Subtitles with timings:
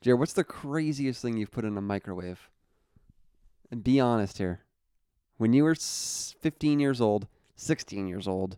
[0.00, 2.48] Jared, what's the craziest thing you've put in a microwave?
[3.70, 4.60] And be honest here.
[5.36, 7.26] When you were 15 years old,
[7.56, 8.56] 16 years old,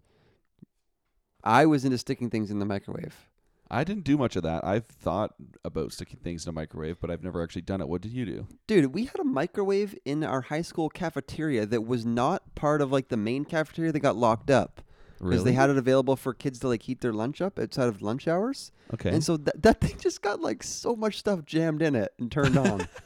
[1.42, 3.28] I was into sticking things in the microwave.
[3.68, 4.64] I didn't do much of that.
[4.64, 5.34] I've thought
[5.64, 7.88] about sticking things in a microwave, but I've never actually done it.
[7.88, 8.46] What did you do?
[8.66, 12.92] Dude, we had a microwave in our high school cafeteria that was not part of
[12.92, 14.82] like the main cafeteria that got locked up
[15.22, 18.02] because they had it available for kids to like heat their lunch up outside of
[18.02, 18.72] lunch hours.
[18.92, 19.10] okay.
[19.10, 22.30] And so that that thing just got like so much stuff jammed in it and
[22.30, 22.88] turned on.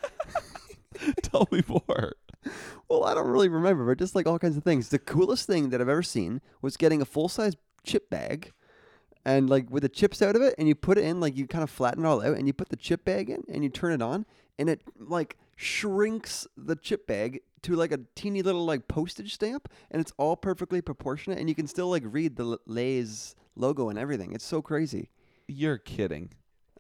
[1.23, 2.15] Tell me more.
[2.89, 4.89] well, I don't really remember, but just like all kinds of things.
[4.89, 8.53] The coolest thing that I've ever seen was getting a full size chip bag
[9.25, 11.47] and like with the chips out of it and you put it in like you
[11.47, 13.69] kind of flatten it all out and you put the chip bag in and you
[13.71, 14.25] turn it on
[14.59, 19.69] and it like shrinks the chip bag to like a teeny little like postage stamp
[19.91, 23.99] and it's all perfectly proportionate and you can still like read the Lay's logo and
[23.99, 24.33] everything.
[24.33, 25.09] It's so crazy.
[25.49, 26.31] You're kidding.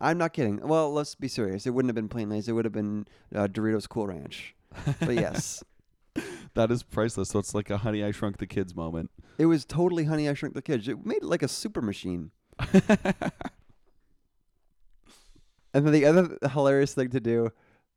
[0.00, 0.60] I'm not kidding.
[0.60, 1.66] Well, let's be serious.
[1.66, 2.48] It wouldn't have been plain Lay's.
[2.48, 4.54] It would have been uh, Doritos Cool Ranch.
[5.00, 5.64] But yes,
[6.54, 7.30] That is priceless.
[7.30, 9.10] So it's like a Honey I Shrunk the Kids moment.
[9.38, 10.86] it was totally Honey I Shrunk the Kids.
[10.86, 12.30] It made it like a super machine.
[15.74, 17.50] And then the other hilarious thing to do,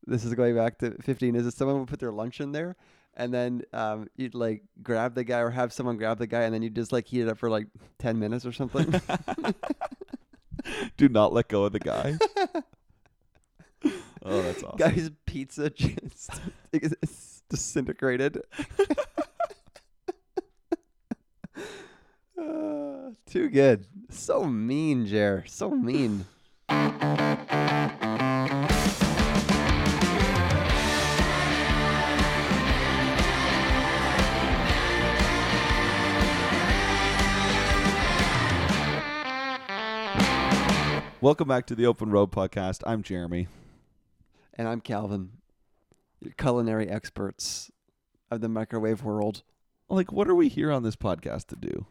[0.06, 2.76] this is going back to 15, is that someone would put their lunch in there,
[3.14, 6.54] and then um, you'd like grab the guy or have someone grab the guy, and
[6.54, 7.66] then you just like heat it up for like
[7.98, 9.00] 10 minutes or something.
[10.96, 12.18] Do not let go of the guy.
[14.22, 14.78] oh, that's awesome.
[14.78, 16.40] Guy's pizza just
[17.48, 18.42] disintegrated.
[22.38, 23.86] Uh, too good.
[24.10, 25.44] So mean, Jer.
[25.46, 26.26] So mean.
[41.22, 42.80] Welcome back to the Open Road Podcast.
[42.86, 43.46] I'm Jeremy.
[44.54, 45.32] And I'm Calvin,
[46.18, 47.70] your culinary experts
[48.30, 49.42] of the microwave world.
[49.90, 51.84] Like, what are we here on this podcast to do?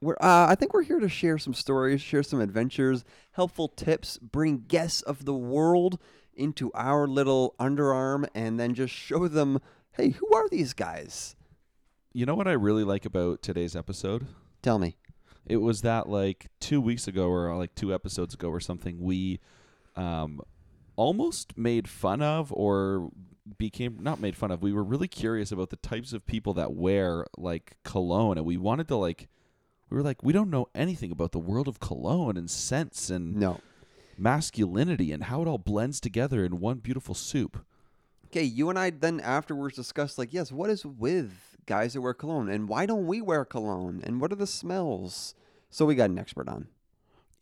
[0.00, 4.16] We're, uh, I think we're here to share some stories, share some adventures, helpful tips,
[4.16, 5.98] bring guests of the world
[6.32, 9.60] into our little underarm, and then just show them,
[9.92, 11.36] hey, who are these guys?
[12.14, 14.26] You know what I really like about today's episode?
[14.62, 14.96] Tell me.
[15.46, 19.40] It was that like two weeks ago or like two episodes ago or something, we
[19.96, 20.40] um,
[20.96, 23.10] almost made fun of or
[23.58, 24.62] became not made fun of.
[24.62, 28.56] We were really curious about the types of people that wear like cologne, and we
[28.56, 29.28] wanted to like.
[29.90, 33.36] We were like, we don't know anything about the world of cologne and scents and
[33.36, 33.60] No.
[34.16, 37.64] masculinity and how it all blends together in one beautiful soup.
[38.26, 42.14] Okay, you and I then afterwards discussed, like, yes, what is with guys that wear
[42.14, 42.48] cologne?
[42.48, 44.00] And why don't we wear cologne?
[44.04, 45.34] And what are the smells?
[45.70, 46.68] So we got an expert on.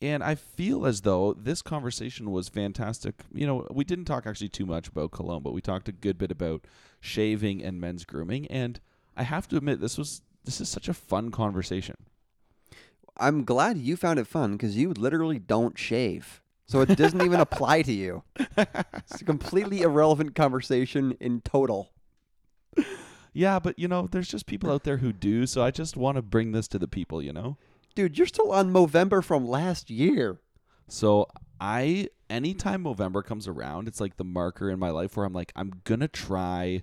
[0.01, 3.23] And I feel as though this conversation was fantastic.
[3.33, 6.19] You know, we didn't talk actually too much about cologne, but we talked a good
[6.19, 6.65] bit about
[7.01, 8.47] shaving and men's grooming.
[8.49, 8.81] And
[9.17, 11.95] I have to admit, this was this is such a fun conversation.
[13.17, 16.43] I'm glad you found it fun because you literally don't shave.
[16.67, 18.25] So it doesn't even apply to you.
[18.57, 21.93] It's a completely irrelevant conversation in total.
[23.33, 25.47] Yeah, but you know, there's just people out there who do.
[25.47, 27.23] So I just want to bring this to the people.
[27.23, 27.57] You know.
[27.95, 30.39] Dude, you're still on Movember from last year.
[30.89, 31.27] So
[31.61, 35.53] I anytime November comes around, it's like the marker in my life where I'm like,
[35.55, 36.83] I'm gonna try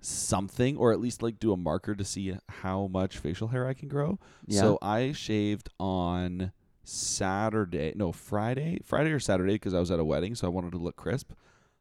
[0.00, 3.74] something or at least like do a marker to see how much facial hair I
[3.74, 4.18] can grow.
[4.46, 4.60] Yeah.
[4.60, 6.52] So I shaved on
[6.84, 10.72] Saturday, no, Friday, Friday or Saturday because I was at a wedding, so I wanted
[10.72, 11.32] to look crisp.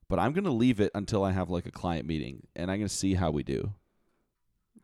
[0.09, 2.90] But I'm gonna leave it until I have like a client meeting and I'm gonna
[2.90, 3.73] see how we do.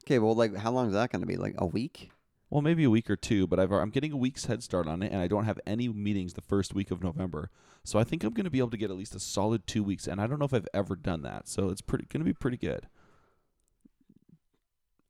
[0.05, 1.37] Okay, well, like, how long is that going to be?
[1.37, 2.11] Like a week?
[2.49, 5.01] Well, maybe a week or two, but I've, I'm getting a week's head start on
[5.01, 7.49] it, and I don't have any meetings the first week of November.
[7.83, 9.81] So I think I'm going to be able to get at least a solid two
[9.83, 11.47] weeks, and I don't know if I've ever done that.
[11.47, 12.87] So it's pretty going to be pretty good.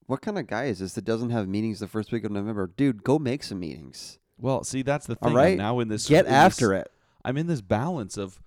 [0.05, 2.67] What kind of guy is this that doesn't have meetings the first week of November?
[2.67, 4.19] Dude, go make some meetings.
[4.37, 5.33] Well, see, that's the thing.
[5.33, 5.51] right.
[5.53, 6.91] I'm now in this Get in this- after it.
[7.25, 8.41] I'm in this balance of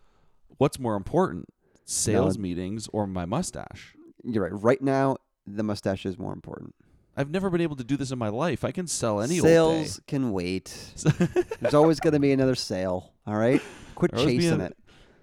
[0.58, 1.48] what's more important,
[1.86, 2.42] sales No.
[2.42, 3.94] meetings or my mustache.
[4.22, 4.52] You're right.
[4.62, 6.74] Right now, the mustache is more important.
[7.16, 8.62] I've never been able to do this in my life.
[8.64, 10.92] I can sell any Sales can wait.
[11.60, 13.14] There's always going to be another sale.
[13.26, 13.62] All right?
[13.94, 14.76] Quit There always be chasing a- it.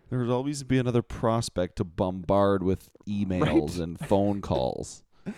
[0.09, 5.03] There's always be another prospect to bombard with emails and phone calls.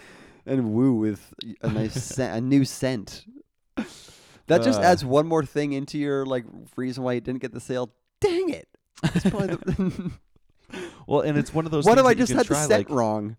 [0.48, 1.34] And woo with
[1.64, 3.26] a nice scent, a new scent.
[4.46, 4.84] That just Uh.
[4.84, 6.46] adds one more thing into your like
[6.78, 7.92] reason why you didn't get the sale.
[8.22, 8.68] Dang it!
[9.04, 10.12] It's probably the
[11.08, 11.86] Well, and it's one of those.
[11.86, 13.38] what things if I that you just can had the try, scent like, wrong?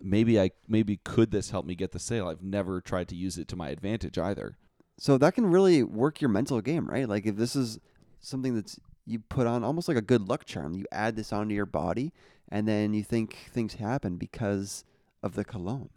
[0.00, 2.28] Maybe I maybe could this help me get the sale?
[2.28, 4.56] I've never tried to use it to my advantage either.
[4.98, 7.08] So that can really work your mental game, right?
[7.08, 7.78] Like if this is
[8.20, 10.74] something that's you put on almost like a good luck charm.
[10.74, 12.12] You add this onto your body,
[12.48, 14.84] and then you think things happen because
[15.22, 15.90] of the cologne.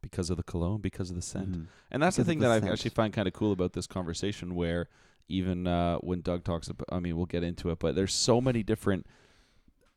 [0.00, 1.50] because of the cologne, because of the scent.
[1.52, 1.66] Mhm.
[1.90, 3.72] And that's the Because of thing the that I actually find kind of cool about
[3.72, 4.88] this conversation where
[5.28, 8.38] even uh, when Doug talks about I mean, we'll get into it, but there's so
[8.40, 9.06] many different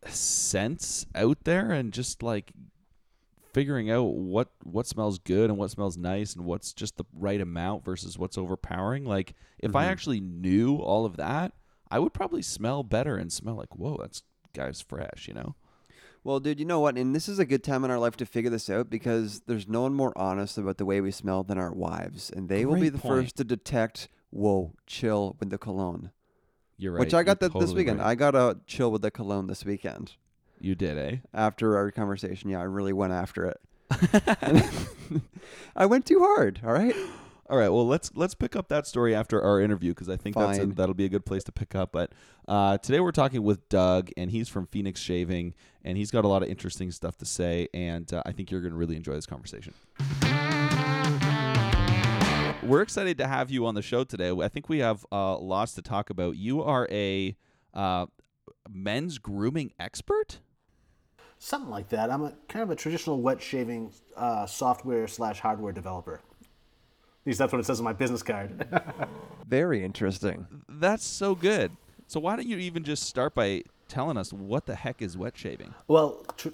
[0.05, 2.51] scents out there and just like
[3.53, 7.41] figuring out what what smells good and what smells nice and what's just the right
[7.41, 9.03] amount versus what's overpowering.
[9.05, 9.89] Like if I Mhm.
[9.89, 11.53] actually knew all of that,
[11.89, 14.21] I would probably smell better and smell like, whoa, that's
[14.53, 15.55] guy's fresh, you know?
[16.23, 16.97] Well, dude, you know what?
[16.97, 19.67] And this is a good time in our life to figure this out because there's
[19.67, 22.75] no one more honest about the way we smell than our wives, and they will
[22.75, 23.25] be the point.
[23.25, 24.09] first to detect.
[24.29, 26.11] Whoa, chill with the cologne.
[26.77, 26.99] You're right.
[26.99, 27.99] Which I got You're that this totally weekend.
[27.99, 28.07] right.
[28.07, 30.13] I got a chill with the cologne this weekend.
[30.59, 31.17] you did, eh?
[31.33, 33.59] After our conversation, yeah, I really went after it.
[35.75, 36.61] I went too hard.
[36.63, 36.95] All right.
[37.49, 37.69] All right.
[37.69, 40.61] Well, let's let's pick up that story after our interview because I think that's a,
[40.61, 40.71] Fine.
[40.71, 41.93] that'll be a good place to pick up.
[41.93, 42.11] But
[42.45, 45.53] uh, today we're talking with Doug, and he's from Phoenix Shaving,
[45.83, 48.59] and he's got a lot of interesting stuff to say, and uh, I think you're
[48.59, 49.73] going to really enjoy this conversation.
[52.67, 54.29] We're excited to have you on the show today.
[54.29, 56.35] I think we have uh, lots to talk about.
[56.35, 57.37] You are a
[57.73, 58.07] uh,
[58.69, 60.41] men's grooming expert.
[61.39, 62.11] Something like that.
[62.11, 66.15] I'm a kind of a traditional wet shaving uh, software slash hardware developer.
[66.15, 68.67] At least that's what it says on my business card.
[69.47, 70.45] Very interesting.
[70.67, 71.71] That's so good.
[72.07, 75.37] So why don't you even just start by telling us what the heck is wet
[75.37, 75.73] shaving?
[75.87, 76.49] well, tr-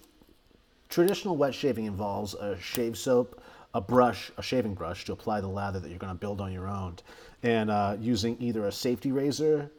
[0.89, 3.41] traditional wet shaving involves a shave soap,
[3.73, 6.51] a brush, a shaving brush to apply the lather that you're going to build on
[6.51, 6.95] your own,
[7.41, 9.71] and uh, using either a safety razor,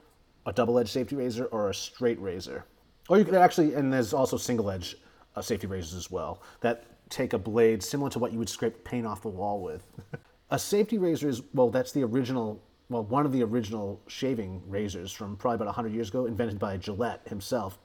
[0.46, 2.64] a double-edged safety razor, or a straight razor.
[3.08, 4.96] Or you could actually, and there's also single-edge
[5.37, 8.82] uh, safety razors as well that take a blade similar to what you would scrape
[8.85, 9.87] paint off the wall with.
[10.50, 12.62] a safety razor is well, that's the original.
[12.90, 16.76] Well, one of the original shaving razors from probably about 100 years ago, invented by
[16.76, 17.79] Gillette himself.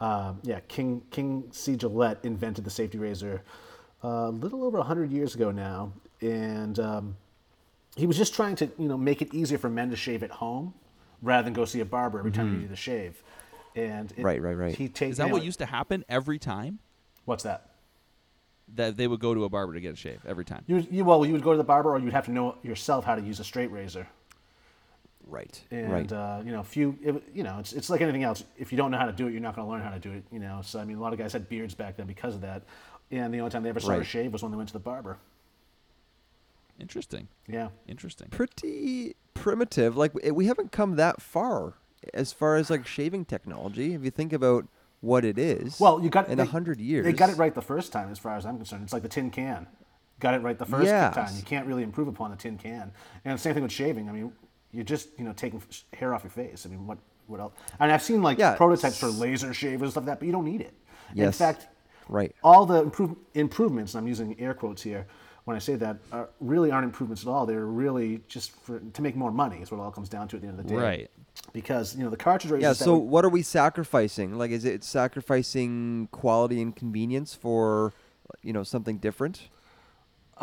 [0.00, 1.76] Uh, yeah, King King C.
[1.76, 3.42] Gillette invented the safety razor
[4.02, 7.16] a little over 100 years ago now, and um,
[7.96, 10.30] he was just trying to you know make it easier for men to shave at
[10.30, 10.74] home
[11.22, 13.22] rather than go see a barber every time you need a shave.
[13.74, 14.74] And it, Right, right, right.
[14.74, 16.78] He takes Is that what used to happen every time?
[17.24, 17.70] What's that?
[18.74, 20.64] That they would go to a barber to get a shave every time.
[20.66, 23.04] You, you well, you would go to the barber, or you'd have to know yourself
[23.04, 24.06] how to use a straight razor.
[25.26, 25.62] Right.
[25.70, 26.12] And right.
[26.12, 28.44] uh, you know, few, it, you know, it's it's like anything else.
[28.58, 29.98] If you don't know how to do it, you're not going to learn how to
[29.98, 30.24] do it.
[30.32, 32.40] You know, so I mean, a lot of guys had beards back then because of
[32.40, 32.62] that,
[33.12, 34.06] and the only time they ever saw a Right.
[34.06, 35.18] shave was when they went to the barber.
[36.80, 37.28] Interesting.
[37.46, 37.68] Yeah.
[37.86, 38.28] Interesting.
[38.30, 39.96] Pretty primitive.
[39.96, 41.74] Like eh, we haven't come that far
[42.14, 43.94] as far as like shaving technology.
[43.94, 44.66] If you think about
[45.00, 45.78] what it is.
[45.78, 47.04] Well, you got in a hundred years.
[47.04, 48.84] They got it right the first time, as far as I'm concerned.
[48.84, 49.66] It's like the tin can.
[50.20, 51.14] Got it right the first Yes.
[51.14, 51.30] time.
[51.36, 52.92] You can't really improve upon the tin can.
[53.24, 54.08] And same thing with shaving.
[54.08, 54.32] I mean,
[54.72, 55.62] you're just you know taking
[55.92, 56.64] hair off your face.
[56.66, 57.52] I mean, what what else?
[57.78, 58.56] And I've seen like Yeah.
[58.56, 60.74] prototypes for laser shavers and stuff like that, but you don't need it.
[61.14, 61.26] Yes.
[61.26, 61.68] In fact,
[62.08, 62.34] Right.
[62.42, 65.06] all the improve, improvements, and I'm using air quotes here
[65.44, 67.46] when I say that, are, really aren't improvements at all.
[67.46, 69.60] They're really just for, to make more money.
[69.60, 70.80] Is what it all comes down to at the end of the day.
[70.80, 71.10] Right.
[71.52, 72.62] Because you know the cartridge.
[72.62, 72.74] Yeah.
[72.74, 74.38] So we- what are we sacrificing?
[74.38, 77.92] Like, is it sacrificing quality and convenience for,
[78.42, 79.48] you know, something different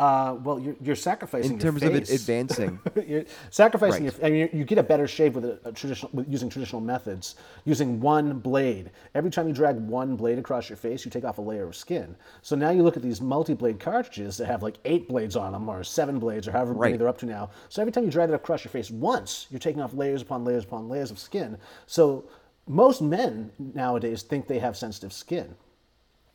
[0.00, 2.80] uh, well, you're, you're sacrificing in terms of it advancing?
[3.06, 4.04] You're sacrificing.
[4.04, 4.16] Right.
[4.16, 6.80] Your, I mean, you get a better shave with a, a traditional with using traditional
[6.80, 7.34] methods,
[7.66, 8.92] using one blade.
[9.14, 11.76] Every time you drag one blade across your face, you take off a layer of
[11.76, 12.16] skin.
[12.40, 15.68] So now you look at these multi-blade cartridges that have like eight blades on them,
[15.68, 16.98] or seven blades, or however many Right.
[16.98, 17.50] they're up to now.
[17.68, 20.46] So every time you drag it across your face once, you're taking off layers upon
[20.46, 21.58] layers upon layers of skin.
[21.86, 22.24] So
[22.66, 25.54] most men nowadays think they have sensitive skin.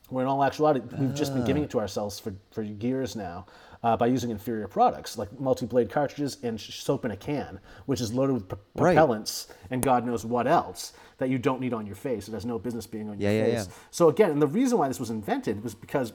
[0.09, 3.47] Where in all actuality, we've just been giving it to ourselves for, for years now
[3.83, 8.01] uh, by using inferior products like multi-blade cartridges and sh- soap in a can, which
[8.01, 8.95] is loaded with p- Right.
[8.95, 12.27] propellants and God knows what else that you don't need on your face.
[12.27, 13.67] It has no business being on your Yeah, yeah, face.
[13.67, 13.73] yeah.
[13.89, 16.13] So again, and the reason why this was invented was because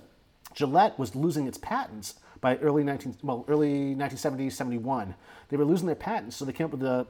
[0.55, 5.15] Gillette was losing its patents by early 19 well early 1970 71.
[5.49, 7.07] They were losing their patents, so they came up with the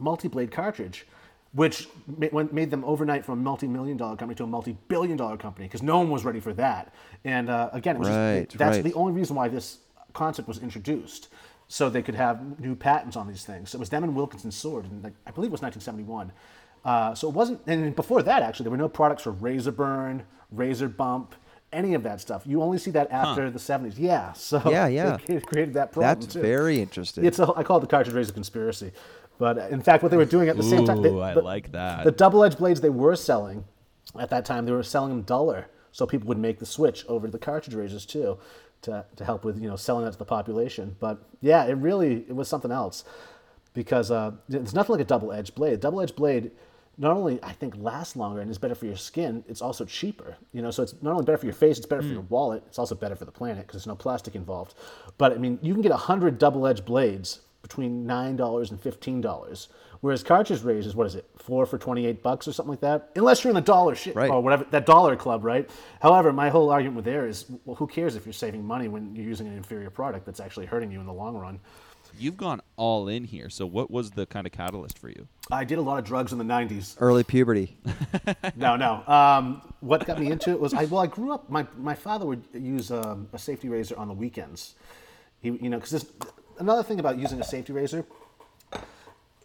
[0.00, 1.06] multi-blade cartridge,
[1.54, 5.82] which made them overnight from a multi-million dollar company to a multi-billion dollar company because
[5.82, 6.92] no one was ready for that.
[7.24, 8.84] And uh, again, it was just- that's right.
[8.84, 9.78] the only reason why this
[10.12, 11.28] concept was introduced,
[11.68, 13.72] so they could have new patents on these things.
[13.74, 16.32] It was them and Wilkinson Sword, and I believe it was 1971.
[16.84, 20.22] Uh, so it wasn't, and before that, actually, there were no products for razor burn,
[20.50, 21.34] razor bump,
[21.72, 22.42] any of that stuff.
[22.46, 23.94] You only see that after the 70s.
[23.96, 25.16] Yeah, so Yeah, yeah.
[25.26, 26.42] they created that problem That's too.
[26.42, 27.24] very interesting.
[27.24, 28.92] It's a, I call it the cartridge razor conspiracy.
[29.38, 31.34] But uh, in fact, what they were doing at the same time, they- Ooh, I
[31.34, 32.04] the- like that.
[32.04, 33.64] The double-edged blades they were selling
[34.18, 37.26] at that time, they were selling them duller, so people would make the switch over
[37.26, 38.38] to the cartridge razors too,
[38.82, 40.94] to, to help with you know selling that to the population.
[41.00, 43.04] But yeah, it really it was something else.
[43.72, 45.80] because uh, it's nothing like a double-edged blade.
[45.80, 46.52] Double edged blade
[46.96, 50.36] not only I think lasts longer and is better for your skin, it's also cheaper.
[50.52, 52.62] You know, so it's not only better for your face, it's better for your wallet.
[52.68, 54.74] It's also better for the planet because there's no plastic involved.
[55.18, 59.68] But I mean, you can get hundred double-edged blades between nine dollars and fifteen dollars.
[60.02, 63.08] Whereas cartridge razors, what is it, four for twenty-eight bucks or something like that?
[63.16, 64.30] Unless you're in the dollar shit Right.
[64.30, 65.68] or whatever that dollar club, right?
[66.02, 69.16] However, my whole argument with there is, well, who cares if you're saving money when
[69.16, 71.58] you're using an inferior product that's actually hurting you in the long run?
[72.18, 73.48] You've gone all in here.
[73.48, 75.26] So what was the kind of catalyst for you?
[75.50, 76.96] I did a lot of drugs in the '90s.
[77.00, 77.76] Early puberty.
[78.56, 79.02] no, no.
[79.06, 81.48] Um, what got me into it was I well, I grew up.
[81.48, 84.74] My my father would use um, a safety razor on the weekends.
[85.40, 86.06] He, you know, because
[86.58, 88.04] another thing about using a safety razor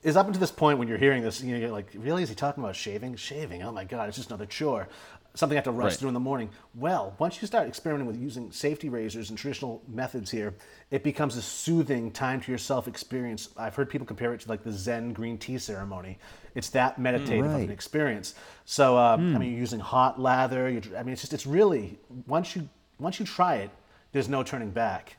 [0.01, 2.23] is up until this point when you're hearing this, you know, you're like, really?
[2.23, 3.15] Is he talking about shaving?
[3.17, 3.63] Shaving?
[3.63, 4.87] Oh my God, it's just another chore.
[5.35, 5.99] Something I have to rush Right.
[5.99, 6.49] through in the morning.
[6.73, 10.55] Well, once you start experimenting with using safety razors and traditional methods here,
[10.89, 13.49] it becomes a soothing time to yourself experience.
[13.55, 16.17] I've heard people compare it to like the Zen green tea ceremony.
[16.55, 18.33] It's that meditative of an experience.
[18.65, 20.67] So, uh, I mean, you're using hot lather.
[20.69, 22.67] You're, I mean, it's just, it's really, once you,
[22.99, 23.69] once you try it,
[24.13, 25.15] there's no turning back.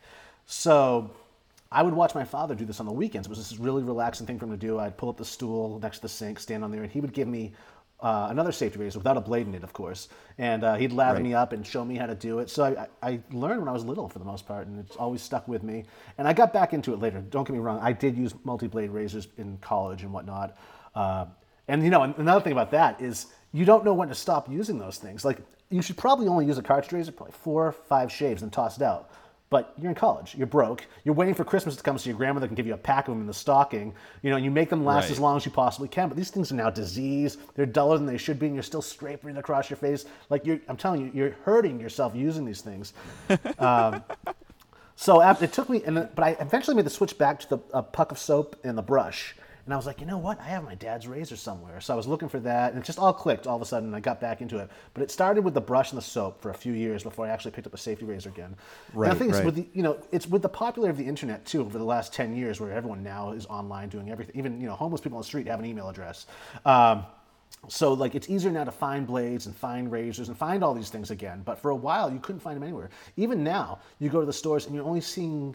[0.47, 1.11] So
[1.73, 3.27] I would watch my father do this on the weekends.
[3.29, 4.79] It was this really relaxing thing for him to do.
[4.79, 7.13] I'd pull up the stool next to the sink, stand on there, and he would
[7.13, 7.53] give me
[8.01, 10.09] uh, another safety razor without a blade in it, of course.
[10.39, 11.23] And uh, he'd lather Right.
[11.23, 12.51] me up and show me how to do it.
[12.51, 12.65] So
[13.03, 15.47] I, I learned when I was little for the most part, and it's always stuck
[15.47, 15.85] with me.
[16.19, 17.21] And I got back into it later.
[17.21, 17.79] Don't get me wrong.
[17.81, 20.57] I did use multi-blade razors in college and whatnot.
[20.95, 21.27] Uh,
[21.69, 24.77] and you know, another thing about that is you don't know when to stop using
[24.79, 25.25] those things.
[25.25, 28.53] Like you should probably only use a cartridge razor, probably four or five shaves, and
[28.53, 29.11] toss it out.
[29.51, 32.47] But you're in college, you're broke, you're waiting for Christmas to come so your grandmother
[32.47, 33.93] can give you a pack of them in the stocking.
[34.23, 35.11] You know, you make them last Right.
[35.11, 36.07] as long as you possibly can.
[36.09, 38.81] But these things are now diseased, they're duller than they should be, and you're still
[38.81, 40.05] scraping it across your face.
[40.29, 42.93] Like you're, I'm telling you, you're hurting yourself using these things.
[43.59, 44.05] Um,
[44.95, 47.49] so after, it took me, and then, but I eventually made the switch back to
[47.49, 49.35] the puck of soap and the brush.
[49.71, 50.41] And I was like, you know what?
[50.41, 51.81] I have my dad's razor somewhere.
[51.81, 53.91] So I was looking for that, and it just all clicked all of a sudden.
[53.91, 54.69] And I got back into it.
[54.95, 57.29] But it started with the brush and the soap for a few years before I
[57.29, 58.57] actually picked up a safety razor again.
[58.93, 59.45] Right, the thing is, right.
[59.45, 61.61] with the, you know, it's with the popularity of the internet too.
[61.61, 64.37] Over the last ten years, where everyone now is online doing everything.
[64.37, 66.27] Even you know, homeless people on the street have an email address.
[66.65, 67.05] Um,
[67.69, 70.89] so like it's easier now to find blades and find razors and find all these
[70.89, 71.43] things again.
[71.45, 72.91] But for a while you couldn't find them anywhere.
[73.17, 75.55] Even now, you go to the stores and you're only seeing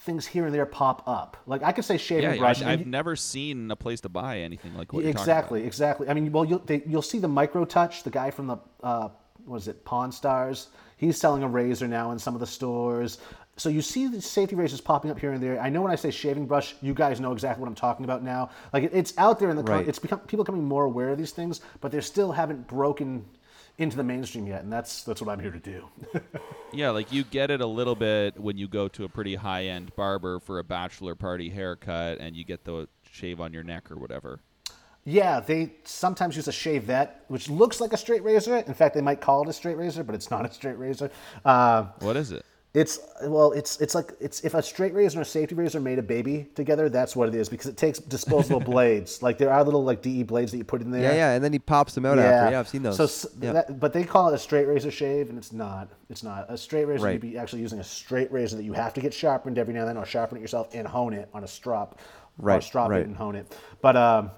[0.00, 1.36] things here and there pop up.
[1.46, 2.62] Like I could say shaving Yeah, brush.
[2.62, 5.64] I, I've you- never seen a place to buy anything like what you're talking exactly,
[5.64, 6.08] exactly.
[6.08, 8.02] I mean, well, you'll they, you'll see the MicroTouch.
[8.02, 9.08] The guy from the uh,
[9.46, 10.68] what is it, Pawn Stars?
[10.96, 13.18] He's selling a razor now in some of the stores.
[13.56, 15.60] So you see the safety razors popping up here and there.
[15.60, 18.22] I know when I say shaving brush, you guys know exactly what I'm talking about
[18.22, 18.50] now.
[18.72, 19.86] Like it, it's out there in the Right.
[19.86, 23.24] it's become people becoming more aware of these things, but they still haven't broken
[23.78, 25.88] into the mainstream yet, and that's that's what I'm here to do.
[26.74, 29.66] Yeah, like you get it a little bit when you go to a pretty high
[29.66, 33.90] end barber for a bachelor party haircut and you get the shave on your neck
[33.90, 34.40] or whatever.
[35.04, 38.56] Yeah, they sometimes use a shavette, which looks like a straight razor.
[38.56, 41.10] In fact, they might call it a straight razor, but it's not a straight razor.
[41.44, 42.42] Uh, What is it?
[42.74, 45.98] It's well, it's it's like it's if a straight razor and a safety razor made
[45.98, 49.22] a baby together, that's what it is because it takes disposable blades.
[49.22, 51.02] Like there are little like DE blades that you put in there.
[51.02, 52.50] Yeah, yeah, and then he pops them out after.
[52.50, 52.96] Yeah, I've seen those.
[52.96, 53.52] So, yeah.
[53.52, 55.90] that, but they call it a straight razor shave, and it's not.
[56.08, 57.04] It's not a straight razor.
[57.04, 57.12] Right.
[57.12, 59.80] You'd be actually using a straight razor that you have to get sharpened every now
[59.80, 62.00] and then, or sharpen it yourself and hone it on a strop,
[62.38, 63.02] or Right, strop right.
[63.02, 63.54] it and hone it.
[63.82, 64.30] But um,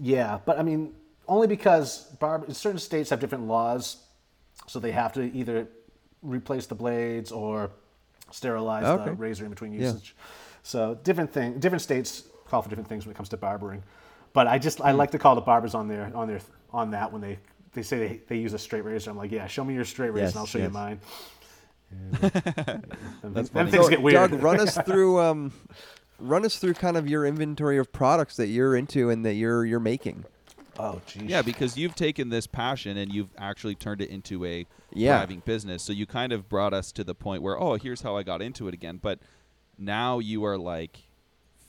[0.00, 0.92] yeah, but I mean,
[1.28, 3.98] only because barb- certain states have different laws,
[4.66, 5.68] so they have to either
[6.22, 7.70] replace the blades or
[8.30, 9.80] sterilize the razor in between Yeah.
[9.92, 10.14] usage.
[10.62, 13.82] So different thing, different states call for different things when it comes to barbering.
[14.32, 16.40] But I just I like to call the barbers on their on their
[16.72, 17.38] on that when they
[17.72, 19.10] they say they, they use a straight razor.
[19.10, 20.68] I'm like, yeah, show me your straight razor Yes, and I'll show yes.
[20.68, 21.00] you mine.
[23.22, 23.70] And, then, funny.
[23.70, 24.30] things So, get weird.
[24.30, 25.52] Doug, run us through um,
[26.18, 29.64] run us through kind of your inventory of products that you're into and that you're
[29.64, 30.24] you're making.
[30.80, 31.22] Oh, geez.
[31.24, 35.18] Yeah, because you've taken this passion and you've actually turned it into a Yeah.
[35.18, 35.82] thriving business.
[35.82, 38.42] So you kind of brought us to the point where, oh, here's how I got
[38.42, 38.98] into it again.
[39.00, 39.18] But
[39.78, 41.00] now you are like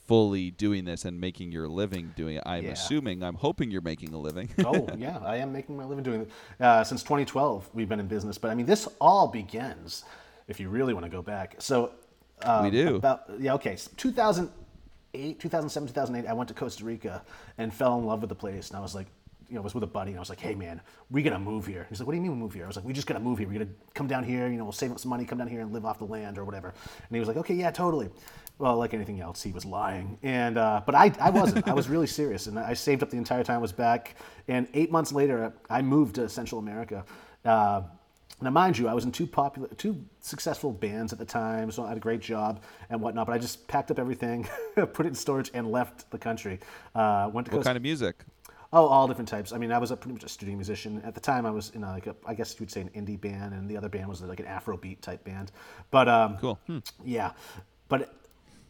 [0.08, 2.44] fully doing this and making your living doing it.
[2.46, 2.72] I'm Yeah.
[2.72, 4.50] assuming, I'm hoping you're making a living.
[4.66, 6.32] oh yeah, I am making my living doing it.
[6.60, 8.38] Uh, since 2012, we've been in business.
[8.38, 10.04] But I mean, this all begins,
[10.48, 11.56] if you really want to go back.
[11.60, 11.92] So
[12.44, 12.96] um, We do.
[12.96, 13.76] About yeah, okay.
[13.78, 14.52] So 2008,
[15.14, 17.22] 2007, 2008, I went to Costa Rica
[17.58, 18.70] and fell in love with the place.
[18.70, 19.08] And I was like,
[19.52, 21.38] you know, I was with a buddy, and I was like, "Hey, man, we gonna
[21.38, 22.94] move here." He's like, "What do you mean we move here?" I was like, "We
[22.94, 23.50] just gotta move here.
[23.50, 24.48] We gotta come down here.
[24.48, 26.38] You know, we'll save up some money, come down here and live off the land
[26.38, 28.10] or whatever." And he was like, "Okay, yeah, totally."
[28.60, 31.68] Well, like anything else, he was lying, and uh, but I, I wasn't.
[31.68, 34.16] I was really serious, and I saved up the entire time I was back.
[34.48, 37.04] And eight months later, I moved to Central America.
[37.44, 37.82] Uh,
[38.42, 41.84] Now, mind you, I was in two popular, two successful bands at the time, so
[41.84, 43.28] I had a great job and whatnot.
[43.28, 46.60] But I just packed up everything, put it in storage, and left the country.
[46.96, 48.24] Uh, went to What Costa- kind of music?
[48.74, 49.52] Oh, all different types.
[49.52, 51.46] I mean, I was a pretty much a studio musician at the time.
[51.46, 53.70] I was in a, like a, I guess you would say an indie band, and
[53.70, 55.52] the other band was like an Afrobeat type band.
[55.92, 56.58] But um, Cool.
[56.68, 56.78] Hmm.
[57.04, 57.32] yeah,
[57.90, 58.16] but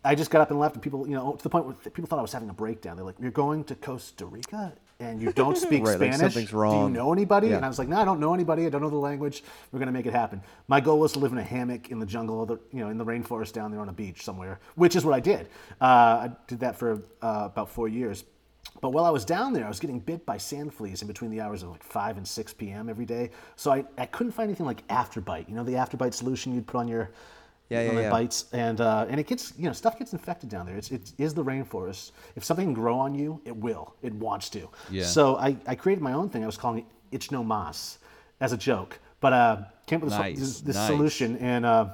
[0.03, 2.07] I just got up and left, and people, you know, to the point where people
[2.07, 2.95] thought I was having a breakdown.
[2.97, 6.19] They're like, "You're going to Costa Rica and you don't speak Right, like Spanish?
[6.19, 7.57] something's Do you know anybody?" Yeah.
[7.57, 8.65] And I was like, "No, I don't know anybody.
[8.65, 9.43] I don't know the language.
[9.71, 12.05] We're gonna make it happen." My goal was to live in a hammock in the
[12.05, 15.03] jungle, the, you know, in the rainforest down there on a beach somewhere, which is
[15.03, 15.49] what I did.
[15.81, 18.23] Uh, I did that for uh, about four years.
[18.79, 21.29] But while I was down there, I was getting bit by sand fleas in between
[21.31, 22.89] the hours of like 5 and 6 p.m.
[22.89, 23.31] every day.
[23.55, 25.49] So I, I couldn't find anything like Afterbite.
[25.49, 27.11] You know, the Afterbite solution you'd put on your
[27.71, 28.09] Yeah, yeah, yeah.
[28.09, 28.45] bites.
[28.51, 30.75] And, uh, and it gets, you know, stuff gets infected down there.
[30.75, 32.11] It's, it is the rainforest.
[32.35, 33.95] If something can grow on you, it will.
[34.01, 34.67] It wants to.
[34.89, 35.05] Yeah.
[35.05, 36.43] So I, I created my own thing.
[36.43, 37.97] I was calling it Itch No Mas
[38.39, 38.99] as a joke.
[39.21, 40.87] But uh, came up with this, Nice, this, this nice.
[40.87, 41.37] solution.
[41.37, 41.89] And uh,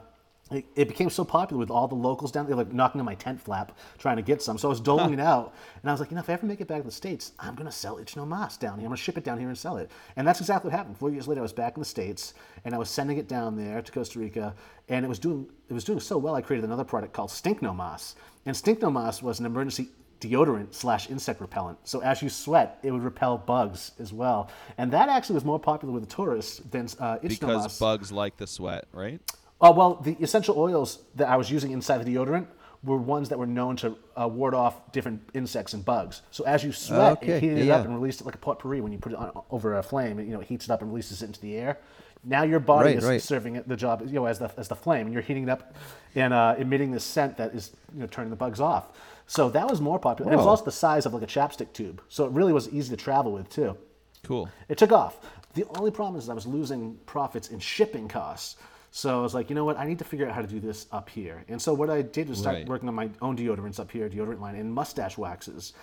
[0.51, 3.16] it, it became so popular with all the locals down there, like knocking on my
[3.16, 4.58] tent flap trying to get some.
[4.58, 6.46] So I was doling it out, and I was like, you know, if I ever
[6.46, 8.86] make it back to the states, I'm gonna sell Itch No Mas down here.
[8.86, 9.92] I'm gonna ship it down here and sell it.
[10.16, 10.98] And that's exactly what happened.
[10.98, 12.34] Four years later, I was back in the states,
[12.66, 14.56] and I was sending it down there to Costa Rica,
[14.89, 16.36] and it was doing it was doing so well.
[16.36, 19.89] I created another product called Stink No Mas, and Stink No Mas was an emergency
[20.20, 21.77] deodorant slash insect repellent.
[21.84, 24.50] So as you sweat, it would repel bugs as well.
[24.77, 28.12] And that actually was more popular with the tourists than uh, Itch No Because bugs
[28.12, 29.22] like the sweat, right?
[29.60, 32.48] Oh well, the essential oils that I was using inside the deodorant
[32.84, 36.22] were ones that were known to uh, ward off different insects and bugs.
[36.30, 38.38] So as you sweat, Okay, it heated it yeah, up and released it like a
[38.38, 40.20] potpourri when you put it on, over a flame.
[40.20, 41.80] It, you know, it heats it up and releases it into the air.
[42.24, 43.22] Now your body Right, is right.
[43.22, 45.76] serving the job, you know, as the as the flame, and you're heating it up
[46.14, 48.90] and uh, emitting this scent that is you know turning the bugs off.
[49.26, 50.30] So that was more popular.
[50.32, 52.70] And it was also the size of like a chapstick tube, so it really was
[52.70, 53.76] easy to travel with too.
[54.24, 54.50] Cool.
[54.70, 55.20] It took off.
[55.54, 58.58] The only problem is I was losing profits in shipping costs.
[58.98, 59.77] So I was like, you know what?
[59.77, 61.44] I need to figure out how to do this up here.
[61.50, 62.68] And so what I did was start Right.
[62.68, 65.74] working on my own deodorants up here, deodorant line, and mustache waxes.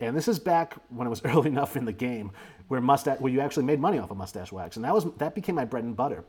[0.00, 2.32] And this is back when I was early enough in the game
[2.66, 5.36] where mustache, where you actually made money off of mustache wax, and that was that
[5.36, 6.24] became my bread and butter.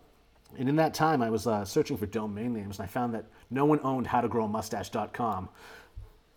[0.56, 3.26] And in that time, I was uh, searching for domain names, and I found that
[3.50, 5.50] no one owned howtogrowamustache.com.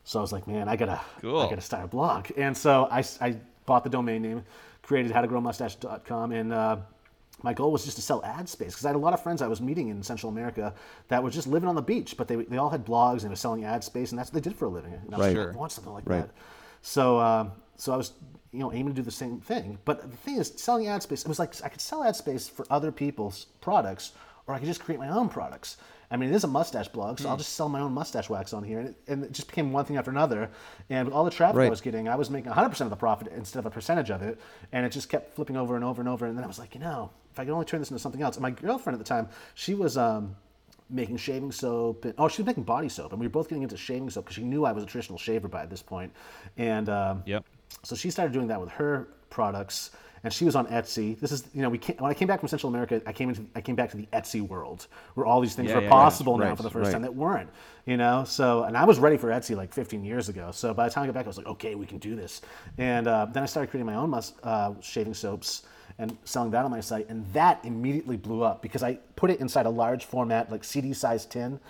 [0.05, 1.39] So I was like, man, I gotta, Cool.
[1.41, 2.31] I gotta start a blog.
[2.39, 4.43] And so I, I bought the domain name,
[4.81, 6.77] created howtogrowmustache.com, and uh,
[7.43, 9.43] my goal was just to sell ad space because I had a lot of friends
[9.43, 10.75] I was meeting in Central America
[11.09, 13.37] that were just living on the beach, but they, they all had blogs and were
[13.37, 14.95] selling ad space, and that's what they did for a living.
[14.95, 15.33] And I was Right.
[15.35, 15.53] Sure.
[15.53, 16.23] I want something like Right.
[16.23, 16.31] that.
[16.83, 18.13] So, um, so I was,
[18.53, 19.79] you know, aiming to do the same thing.
[19.85, 22.49] But the thing is, selling ad space, it was like I could sell ad space
[22.49, 24.13] for other people's products,
[24.47, 25.77] or I could just create my own products.
[26.11, 28.55] I mean, it is a mustache blog, so I'll just sell my own mustache wax
[28.55, 30.49] on here, and it, and it just became one thing after another.
[30.89, 33.29] And with all the traffic I was getting, I was making 100% of the profit
[33.37, 34.41] instead of a percentage of it,
[34.73, 36.25] and it just kept flipping over and over and over.
[36.25, 38.21] And then I was like, you know, if I could only turn this into something
[38.21, 38.37] else.
[38.37, 39.97] And my girlfriend at the time, she was.
[39.97, 40.35] Um,
[40.91, 42.07] making shaving soap.
[42.07, 44.25] And, oh, she was making body soap, and we were both getting into shaving soap
[44.25, 46.11] because she knew I was a traditional shaver by this point.
[46.57, 47.45] And um, Yep.
[47.83, 49.91] so she started doing that with her products,
[50.25, 51.21] and she was on Etsy.
[51.21, 53.29] This is, you know, we came, when I came back from Central America, I came
[53.29, 55.91] into, I came back to the Etsy world where all these things Yeah, were yeah,
[55.91, 56.93] possible now Right, for the first right.
[56.93, 57.51] time that weren't,
[57.85, 58.25] you know.
[58.25, 60.53] So, and I was ready for Etsy like 15 years ago.
[60.53, 62.41] So by the time I got back, I was like, okay, we can do this.
[62.79, 65.65] And uh, then I started creating my own uh, shaving soaps
[65.99, 69.41] and selling that on my site, and that immediately blew up because I put it
[69.41, 71.61] inside a large format, like CD size tin.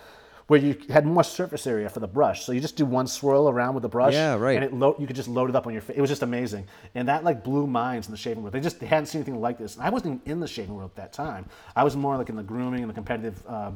[0.48, 3.50] Where you had more surface area for the brush, so you just do one swirl
[3.50, 4.56] around with the brush, Yeah, right.
[4.56, 5.98] and it lo- you could just load it up on your face.
[5.98, 8.54] It was just amazing, and that like blew minds in the shaving world.
[8.54, 9.76] They just they hadn't seen anything like this.
[9.76, 11.44] And I wasn't even in the shaving world at that time.
[11.76, 13.72] I was more like in the grooming and the competitive uh,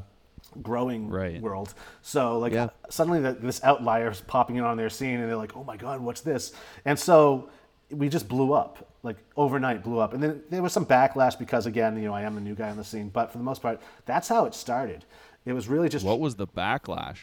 [0.63, 1.43] growing Right.
[1.43, 1.75] world.
[2.01, 2.69] So like Yeah.
[2.89, 5.77] suddenly the, this outlier is popping in on their scene, and they're like, "Oh my
[5.77, 6.55] god, what's this?"
[6.87, 7.51] And so
[7.93, 10.15] we just blew up, like overnight blew up.
[10.15, 12.71] And then there was some backlash because again, you know, I am the new guy
[12.71, 13.09] on the scene.
[13.09, 15.05] But for the most part, that's how it started.
[15.45, 17.19] It was really just What was the backlash?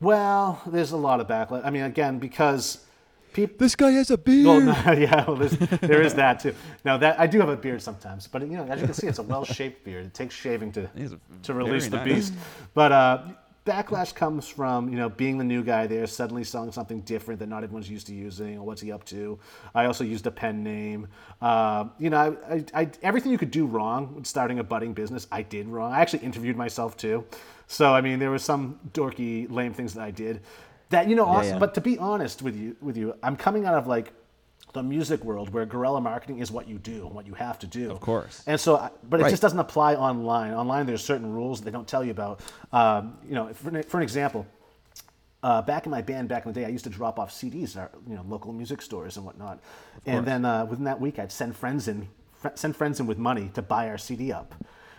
[0.00, 1.64] well, there's a lot of backlash.
[1.64, 2.84] I mean, again, because
[3.32, 3.56] people.
[3.58, 4.46] This guy has a beard.
[4.46, 6.54] Well, no, yeah, well, there's, that too.
[6.84, 9.06] Now that I do have a beard sometimes, but you know, as you can see,
[9.06, 10.06] it's a well-shaped beard.
[10.06, 12.34] It takes shaving to to very release the beast.
[12.74, 13.22] But uh,
[13.66, 17.48] backlash comes from you know being the new guy there, suddenly selling something different that
[17.48, 18.56] not everyone's used to using.
[18.58, 19.38] Or what's he up to?
[19.74, 21.08] I also used a pen name.
[21.42, 25.26] Uh, you know, I, I, I, everything you could do wrong starting a budding business,
[25.30, 25.92] I did wrong.
[25.92, 27.26] I actually interviewed myself too.
[27.66, 30.40] So I mean, there were some dorky, lame things that I did.
[30.90, 31.58] That you know, also, yeah.
[31.58, 34.12] but to be honest with you, with you, I'm coming out of like
[34.76, 37.66] the music world where guerrilla marketing is what you do and what you have to
[37.66, 37.90] do.
[37.90, 38.42] Of course.
[38.46, 39.30] And so, but it Right.
[39.30, 40.52] just doesn't apply online.
[40.52, 42.40] Online, there's certain rules they don't tell you about.
[42.72, 44.46] Um, you know, for, an- for an example,
[45.42, 47.74] uh, back in my band back in the day, I used to drop off CDs
[47.76, 49.60] at our, you know local music stores and whatnot.
[50.04, 53.16] And then uh, within that week, I'd send friends in, fr- send friends in with
[53.18, 54.54] money to buy our CD up.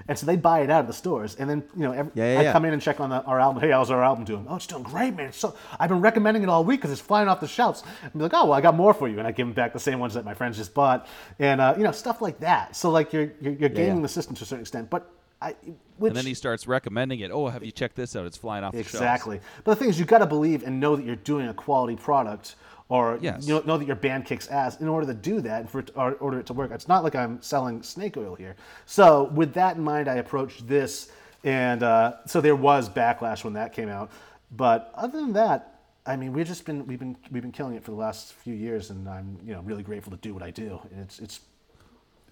[0.07, 2.33] And so they buy it out of the stores, and then you know, every, Yeah,
[2.33, 2.51] yeah, I yeah.
[2.53, 3.61] come in and check on the, our album.
[3.61, 4.45] Hey, how's our album doing?
[4.47, 5.33] Oh, it's doing great, man.
[5.33, 7.83] So I've been recommending it all week because it's flying off the shelves.
[8.03, 9.73] And be like, oh, well, I got more for you, and I give them back
[9.73, 11.07] the same ones that my friends just bought,
[11.39, 12.75] and uh, you know, stuff like that.
[12.75, 15.55] So like you're you're, you're gaming the system to a certain extent, but I,
[15.97, 17.31] which, And then he starts recommending it.
[17.31, 18.25] Oh, have you checked this out?
[18.25, 18.95] It's flying off the shelves.
[18.95, 19.39] Exactly.
[19.63, 21.95] But the thing is, you've got to believe and know that you're doing a quality
[21.95, 22.55] product,
[22.89, 23.47] or Yes.
[23.47, 25.79] you know, know that your band kicks ass in order to do that and for
[25.79, 26.71] it, or order it to work.
[26.71, 28.55] It's not like I'm selling snake oil here.
[28.85, 31.11] So with that in mind, I approached this,
[31.43, 34.11] and uh, so there was backlash when that came out.
[34.51, 37.83] But other than that, I mean, we've just been we've been we've been killing it
[37.83, 40.51] for the last few years, and I'm you know really grateful to do what I
[40.51, 40.79] do.
[40.91, 41.41] And it's it's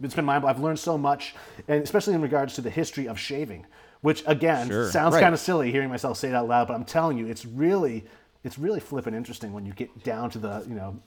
[0.02, 0.56] it's been mind blowing.
[0.56, 1.36] I've learned so much,
[1.68, 3.66] and especially in regards to the history of shaving,
[4.02, 4.90] which again Sure.
[4.92, 5.22] sounds Right.
[5.22, 8.06] kind of silly hearing myself say it out loud, but I'm telling you, it's really,
[8.44, 10.98] it's really flipping interesting when you get down to the you know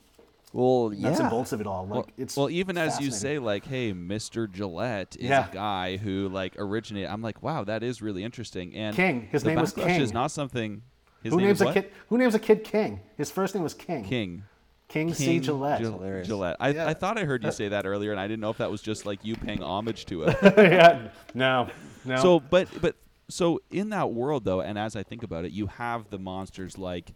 [0.53, 1.21] Well, nuts yeah.
[1.25, 1.83] and bolts of it all.
[1.87, 4.51] Like Well, it's well, even as you say, like, hey, Mr.
[4.51, 5.49] Gillette is Yeah.
[5.51, 7.11] a guy who like originated.
[7.11, 8.75] I'm like, wow, that is really interesting.
[8.75, 9.29] And King.
[9.31, 10.15] His name was backlash is King.
[10.15, 10.83] not something.
[11.23, 11.91] His who name names is a kid?
[12.09, 13.01] Who names a kid King?
[13.17, 14.05] His first name was King.
[14.05, 14.45] King.
[14.89, 15.25] King, C.
[15.25, 15.81] King Gillette.
[15.81, 16.57] Gil- Gillette.
[16.59, 16.89] I, Yeah.
[16.89, 18.81] I thought I heard you say that earlier, and I didn't know if that was
[18.81, 20.37] just like you paying homage to it.
[20.43, 21.09] yeah.
[21.35, 21.69] No.
[22.05, 22.17] No.
[22.17, 22.97] So, but but
[23.29, 26.79] so in that world though, and as I think about it, you have the monsters
[26.79, 27.11] like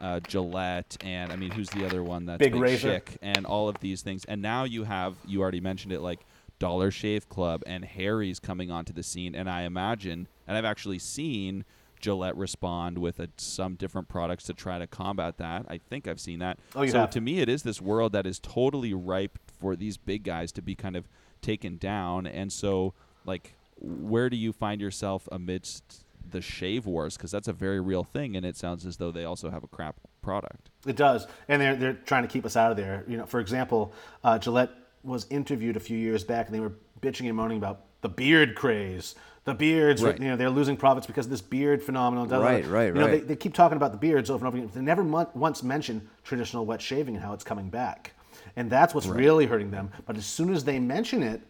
[0.00, 2.24] uh, Gillette, and I mean, who's the other one?
[2.26, 2.88] That's Big Razor.
[3.00, 4.24] Schick, and all of these things.
[4.24, 6.20] And now you have you already mentioned it, like
[6.58, 9.34] Dollar Shave Club and Harry's coming onto the scene.
[9.34, 11.64] And I imagine, and I've actually seen
[12.00, 15.66] Gillette respond with a, some different products to try to combat that.
[15.68, 16.58] I think I've seen that.
[16.74, 17.10] Oh, you so have.
[17.10, 20.62] to me, it is this world that is totally ripe for these big guys to
[20.62, 21.08] be kind of
[21.42, 22.26] taken down.
[22.26, 27.16] And so, like, where do you find yourself amidst the shave wars?
[27.16, 29.68] Because that's a very real thing, and it sounds as though they also have a
[29.68, 30.70] crap product.
[30.86, 33.04] It does, and they're they're trying to keep us out of there.
[33.06, 33.92] You know, for example,
[34.24, 34.70] uh, Gillette
[35.02, 38.54] was interviewed a few years back, and they were bitching and moaning about the beard
[38.54, 39.14] craze.
[39.48, 40.18] The beards, Right.
[40.20, 42.28] you know, they're losing profits because of this beard phenomenon.
[42.28, 44.70] Right, right, You know, they, they keep talking about the beards over and over again.
[44.74, 48.12] They never mon- once mention traditional wet shaving and how it's coming back,
[48.56, 49.90] and that's what's really hurting them.
[50.06, 51.40] But as soon as they mention it,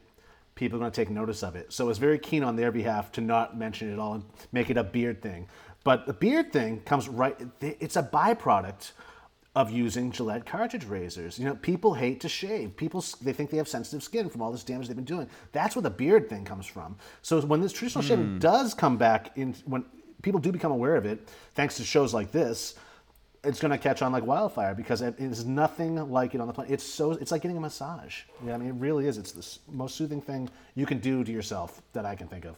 [0.55, 1.73] people are going to take notice of it.
[1.73, 4.71] So it's very keen on their behalf to not mention it at all and make
[4.71, 5.49] it a beard thing.
[5.83, 8.93] But the beard thing comes right, it's a byproduct
[9.55, 11.39] of using Gillette cartridge razors.
[11.39, 12.77] You know, people hate to shave.
[12.77, 15.29] People, they think they have sensitive skin from all this damage they've been doing.
[15.53, 16.97] That's where the beard thing comes from.
[17.23, 19.85] So when this traditional shaving does come back in, when
[20.23, 22.75] people do become aware of it, thanks to shows like this,
[23.45, 26.53] it's going to catch on like wildfire because it is nothing like it on the
[26.53, 26.73] planet.
[26.73, 28.23] It's so it's like getting a massage.
[28.45, 29.17] Yeah, I mean it really is.
[29.17, 32.57] It's the most soothing thing you can do to yourself that I can think of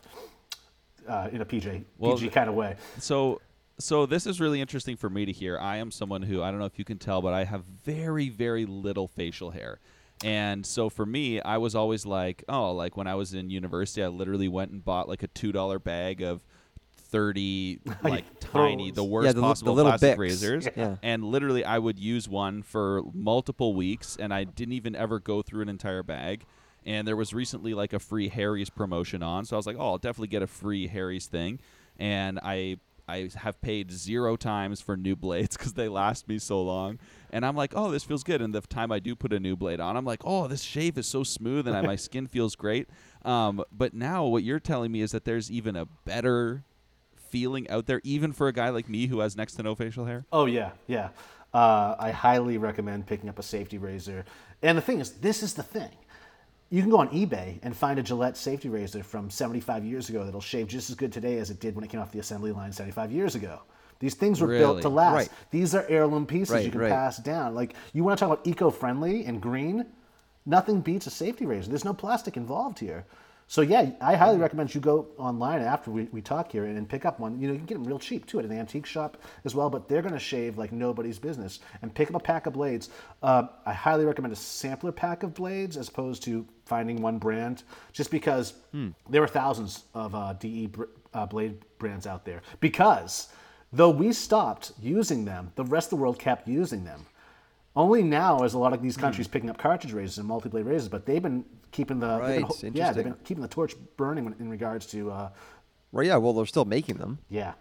[1.09, 2.76] uh, in a PJ Well, PG kind of way.
[2.98, 3.40] So,
[3.80, 5.58] so this is really interesting for me to hear.
[5.58, 8.28] I am someone who I don't know if you can tell, but I have very,
[8.28, 9.80] very little facial hair.
[10.22, 14.02] And so for me, I was always like, oh, like when I was in university,
[14.02, 16.44] I literally went and bought like a two dollar bag of
[17.10, 20.68] thirty like tiny, the worst Yeah, the the possible little plastic razors.
[20.76, 20.96] Yeah.
[21.02, 25.42] And literally, I would use one for multiple weeks, and I didn't even ever go
[25.42, 26.44] through an entire bag.
[26.86, 29.92] And there was recently like a free Harry's promotion on, so I was like, oh,
[29.92, 31.60] I'll definitely get a free Harry's thing.
[31.98, 32.78] And I
[33.10, 36.98] I have paid zero times for new blades because they last me so long.
[37.32, 38.40] And I'm like, oh, this feels good.
[38.40, 40.96] And the time I do put a new blade on, I'm like, oh, this shave
[40.98, 42.88] is so smooth and I, my skin feels great.
[43.24, 46.64] Um, but now what you're telling me is that there's even a better
[47.16, 50.04] feeling out there, even for a guy like me who has next to no facial
[50.06, 50.24] hair.
[50.32, 51.10] Oh yeah, yeah.
[51.52, 54.24] Uh, I highly recommend picking up a safety razor.
[54.62, 55.90] And the thing is, this is the thing.
[56.72, 60.24] You can go on eBay and find a Gillette safety razor from 75 years ago
[60.24, 62.52] that'll shave just as good today as it did when it came off the assembly
[62.52, 63.61] line 75 years ago.
[63.98, 65.14] These things were built to last.
[65.14, 65.28] Right.
[65.50, 66.90] These are heirloom pieces Right, you can right.
[66.90, 67.56] pass down.
[67.56, 69.85] Like you want to talk about eco-friendly and green,
[70.46, 71.68] nothing beats a safety razor.
[71.68, 73.04] There's no plastic involved here.
[73.50, 76.88] So yeah, I highly recommend you go online after we, we talk here and, and
[76.88, 77.40] pick up one.
[77.40, 79.68] You know, you can get them real cheap too at an antique shop as well,
[79.68, 81.58] but they're going to shave like nobody's business.
[81.82, 82.90] And pick up a pack of blades.
[83.24, 87.64] Uh, I highly recommend a sampler pack of blades as opposed to finding one brand,
[87.92, 88.54] just because
[89.08, 92.42] there are thousands of uh, DE br- uh, blade brands out there.
[92.60, 93.32] Because
[93.72, 97.04] though we stopped using them, the rest of the world kept using them.
[97.74, 100.88] Only now is a lot of these countries picking up cartridge razors and multi-blade razors,
[100.88, 104.48] but they've been keeping the they've been yeah they've been keeping the torch burning in
[104.50, 105.30] regards to uh,
[105.92, 106.16] Well, yeah.
[106.16, 107.18] Well, they're still making them.
[107.28, 107.52] yeah.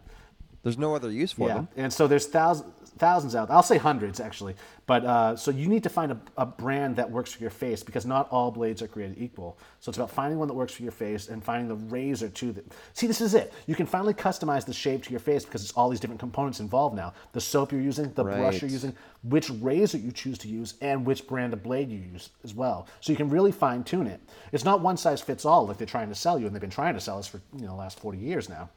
[0.62, 1.68] There's no other use for yeah, them.
[1.78, 3.50] and so there's thousands, thousands out.
[3.50, 7.10] I'll say hundreds actually, but uh, so you need to find a, a brand that
[7.10, 9.58] works for your face because not all blades are created equal.
[9.80, 12.52] So it's about finding one that works for your face and finding the razor too.
[12.52, 13.54] That see, this is it.
[13.68, 16.60] You can finally customize the shape to your face because it's all these different components
[16.60, 17.14] involved now.
[17.32, 21.06] The soap you're using, the brush you're using, which razor you choose to use, and
[21.06, 22.88] which brand of blade you use as well.
[23.02, 24.20] So you can really fine tune it.
[24.52, 26.70] It's not one size fits all like they're trying to sell you, and they've been
[26.70, 28.70] trying to sell us for you know the last 40 years now.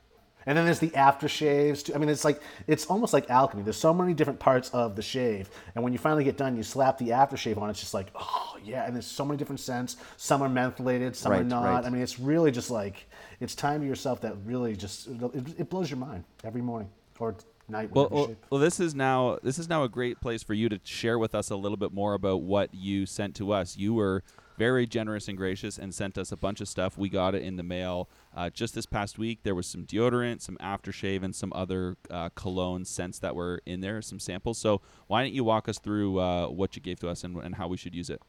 [0.47, 1.85] And then there's the aftershaves.
[1.85, 1.95] too.
[1.95, 3.63] I mean, it's like it's almost like alchemy.
[3.63, 6.63] There's so many different parts of the shave, and when you finally get done, you
[6.63, 7.71] slap the aftershave on.
[7.71, 8.87] It's just like, oh yeah.
[8.87, 9.97] And there's so many different scents.
[10.17, 11.65] Some are mentholated, some are not.
[11.65, 11.85] right.
[11.85, 13.07] I mean, it's really just like
[13.41, 17.37] it's time to yourself that really just it, it blows your mind every morning or
[17.69, 17.91] night.
[17.93, 20.81] Well, well, well, this is now this is now a great place for you to
[20.85, 23.77] share with us a little bit more about what you sent to us.
[23.77, 24.23] You were
[24.59, 26.99] very generous and gracious and sent us a bunch of stuff.
[26.99, 29.41] We got it in the mail uh, just this past week.
[29.43, 33.81] There was some deodorant, some aftershave, and some other uh, cologne scents that were in
[33.81, 34.59] there, some samples.
[34.59, 37.55] So why don't you walk us through uh, what you gave to us and, and
[37.57, 38.23] how we should use it?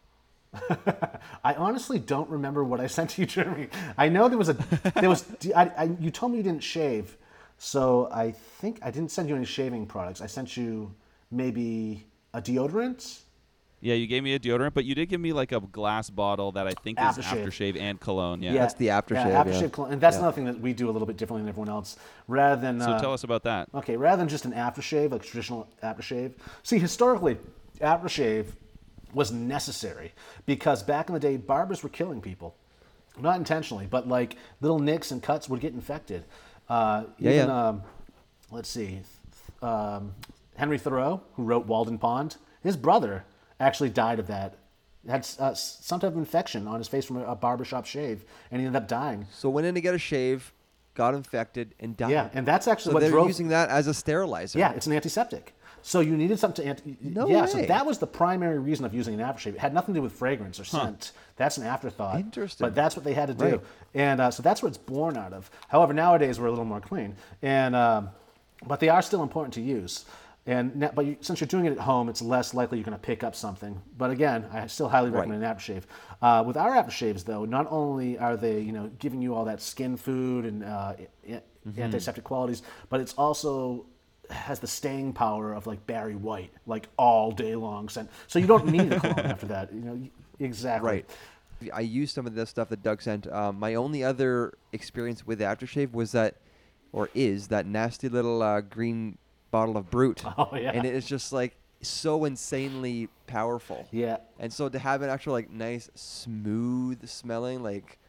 [1.43, 3.69] I honestly don't remember what I sent to you, Jeremy.
[3.97, 4.53] I know there was a
[4.95, 7.17] there was I, I, you told me you didn't shave,
[7.57, 10.21] so I think I didn't send you any shaving products.
[10.21, 10.93] I sent you
[11.31, 13.21] maybe a deodorant.
[13.83, 16.53] Yeah, you gave me a deodorant, but you did give me like a glass bottle
[16.53, 17.45] that I think is Aftershave.
[17.45, 18.41] aftershave and cologne.
[18.41, 18.53] Yeah.
[18.53, 19.43] That's the aftershave, Yeah, yeah.
[19.43, 19.91] aftershave, cologne.
[19.91, 20.19] and that's Yeah.
[20.21, 21.97] another thing that we do a little bit differently than everyone else.
[22.29, 23.67] Rather than So uh, tell us about that.
[23.75, 26.31] Okay, rather than just an aftershave, like traditional aftershave.
[26.63, 27.37] See, historically,
[27.81, 28.45] aftershave
[29.13, 30.13] was necessary
[30.45, 32.55] because back in the day, barbers were killing people.
[33.19, 36.23] Not intentionally, but like little nicks and cuts would get infected.
[36.69, 37.67] Uh, Yeah, even, yeah.
[37.67, 37.83] Um,
[38.49, 39.01] let's see,
[39.61, 40.13] um,
[40.55, 43.25] Henry Thoreau, who wrote Walden Pond, his brother
[43.63, 44.55] actually died of that.
[45.07, 48.61] Had uh, some type of infection on his face from a, a barbershop shave, and
[48.61, 49.27] he ended up dying.
[49.33, 50.53] So went in to get a shave,
[50.93, 52.11] got infected, and died.
[52.11, 54.59] Yeah, and that's actually so what they're drove using that as a sterilizer.
[54.59, 55.53] Yeah, it's an antiseptic.
[55.85, 56.97] So you needed something to anti.
[57.01, 59.55] No yeah, so that was the primary reason of using an aftershave.
[59.55, 61.11] It had nothing to do with fragrance or scent.
[61.35, 62.19] That's an afterthought.
[62.21, 62.65] Interesting.
[62.65, 63.61] But that's what they had to do, Right.
[63.93, 65.51] and uh, so that's what it's born out of.
[65.67, 68.09] However, nowadays we're a little more clean, and um,
[68.65, 70.05] but they are still important to use.
[70.45, 72.97] And now, but you, since you're doing it at home, it's less likely you're going
[72.97, 73.81] to pick up something.
[73.97, 75.83] But again, I still highly recommend an aftershave.
[76.21, 79.61] Uh, with our aftershaves, though, not only are they you know giving you all that
[79.61, 80.95] skin food and uh,
[81.29, 81.41] i-
[81.77, 83.85] antiseptic qualities, but it's also
[84.29, 87.87] has the staying power of like Barry White, like all day long.
[87.87, 88.09] Scent.
[88.27, 89.73] So you don't need a cologne after that.
[89.73, 90.01] You know
[90.39, 90.89] exactly.
[90.89, 91.09] Right.
[91.73, 93.31] I used some of the stuff that Doug sent.
[93.31, 96.35] Um, my only other experience with aftershave was that,
[96.91, 99.17] or is that nasty little uh, green
[99.53, 100.21] bottle of Brut.
[100.37, 100.71] Oh, yeah.
[100.73, 103.87] And it is just like so insanely powerful.
[103.91, 104.17] Yeah.
[104.39, 107.99] And so to have an actual like nice, smooth smelling, like,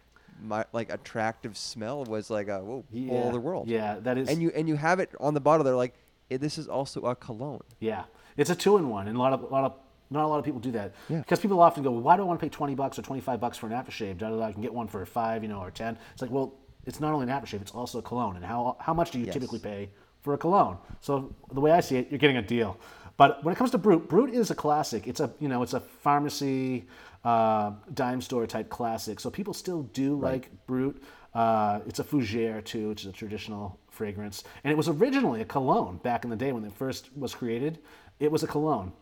[0.42, 3.10] my, like attractive smell was like a whoa, Yeah.
[3.10, 3.68] whole other world.
[3.68, 4.28] Yeah, that is.
[4.28, 5.62] And you and you have it on the bottle.
[5.64, 5.94] They're like,
[6.30, 7.60] "Eh, this is also a cologne.
[7.78, 8.04] Yeah,
[8.36, 9.74] it's a two in one, and a lot of, a lot of
[10.10, 11.18] not a lot of people do that Yeah.
[11.18, 13.20] because people often go, well, "Why do I want to pay twenty bucks or twenty
[13.22, 14.18] five bucks for an aftershave?
[14.18, 15.96] Da, da, da, I can get one for five, you know, or ten.
[16.14, 16.54] It's like, well,
[16.84, 18.34] it's not only an aftershave; it's also a cologne.
[18.36, 19.34] And how how much do you Yes.
[19.34, 19.90] typically pay
[20.24, 20.78] for a cologne?
[21.00, 22.76] So the way I see it, you're getting a deal.
[23.16, 25.06] But when it comes to Brut, Brut is a classic.
[25.06, 26.86] It's a you know it's a pharmacy
[27.24, 29.20] uh, dime store type classic.
[29.20, 30.96] So people still do like Brut.
[31.32, 35.44] Uh, it's a fougere too, which is a traditional fragrance, and it was originally a
[35.44, 37.78] cologne back in the day when it first was created.
[38.18, 38.92] It was a cologne.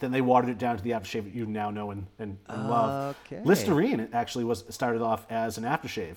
[0.00, 2.70] Then they watered it down to the aftershave that you now know and, and, and
[2.70, 3.16] love.
[3.26, 3.42] Okay.
[3.44, 6.16] Listerine actually was started off as an aftershave,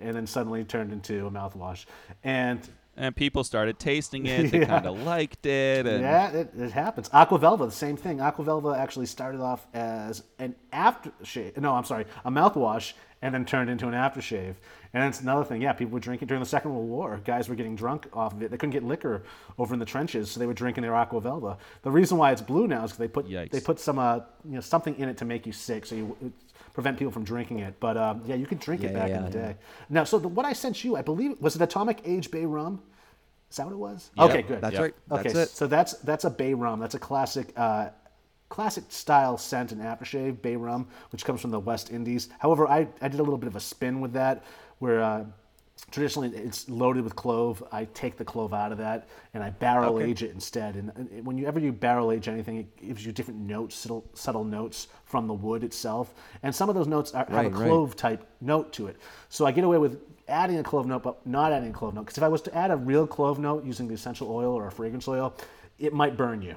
[0.00, 1.84] and then suddenly turned into a mouthwash.
[2.22, 4.50] And And people started tasting it.
[4.50, 5.86] They kind of liked it.
[5.86, 7.10] And yeah, it, it happens.
[7.12, 8.20] Aqua Velva, the same thing.
[8.20, 11.56] Aqua Velva actually started off as an aftershave.
[11.58, 14.54] No, I'm sorry, a mouthwash, and then turned into an aftershave.
[14.92, 15.60] And it's another thing.
[15.60, 17.20] Yeah, people were drinking during the Second World War.
[17.24, 18.50] Guys were getting drunk off of it.
[18.52, 19.24] They couldn't get liquor
[19.58, 21.56] over in the trenches, so they were drinking their Aqua Velva.
[21.82, 23.50] The reason why it's blue now is because they put Yikes.
[23.50, 26.32] they put some uh, you know something in it to make you sick, so you
[26.74, 27.74] prevent people from drinking it.
[27.80, 29.46] But um, yeah, you could drink it back yeah, in the yeah.
[29.46, 29.56] day.
[29.88, 32.82] Now, so the, what I sent you, I believe, was it Atomic Age Bay Rum?
[33.50, 34.10] Is that what it was?
[34.16, 34.30] Yep.
[34.30, 34.60] Okay, good.
[34.60, 34.82] That's Yep.
[34.82, 34.94] right.
[35.12, 35.56] Okay, That's it.
[35.56, 36.80] so that's that's a bay rum.
[36.80, 37.90] That's a classic, uh,
[38.48, 42.28] classic style scent and aftershave bay rum, which comes from the West Indies.
[42.40, 44.44] However, I, I did a little bit of a spin with that,
[44.80, 45.24] where uh,
[45.90, 47.62] traditionally it's loaded with clove.
[47.70, 50.76] I take the clove out of that and I barrel age it instead.
[50.76, 54.88] And, and whenever you barrel age anything, it gives you different notes, subtle, subtle notes
[55.04, 57.68] from the wood itself, and some of those notes are, have Right, a right.
[57.68, 58.96] clove type note to it.
[59.28, 62.02] So I get away with adding a clove note, but not adding a clove note.
[62.06, 64.66] Because if I was to add a real clove note using the essential oil or
[64.66, 65.34] a fragrance oil,
[65.78, 66.56] it might burn you.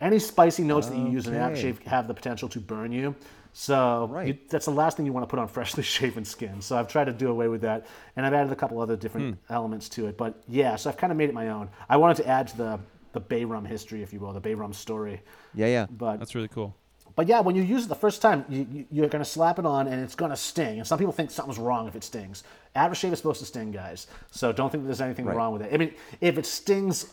[0.00, 1.72] Any spicy notes that you use in an Okay.
[1.72, 3.14] aftershave have the potential to burn you.
[3.58, 4.28] So Right.
[4.28, 6.60] you, that's the last thing you want to put on freshly shaven skin.
[6.60, 9.36] So I've tried to do away with that, and I've added a couple other different
[9.36, 9.52] hmm.
[9.52, 10.18] elements to it.
[10.18, 11.70] But yeah, so I've kind of made it my own.
[11.88, 12.80] I wanted to add to the
[13.12, 15.22] the Bay Rum history, if you will, the Bay Rum story.
[15.54, 15.86] Yeah, yeah.
[15.88, 16.76] But That's really cool.
[17.14, 19.64] but yeah, when you use it the first time, you, you're going to slap it
[19.64, 20.76] on and it's going to sting.
[20.80, 22.44] And some people think something's wrong if it stings.
[22.76, 24.06] Aftershave is supposed to sting, guys.
[24.32, 25.34] So don't think there's anything Right.
[25.34, 25.72] wrong with it.
[25.72, 27.06] I mean, if it stings,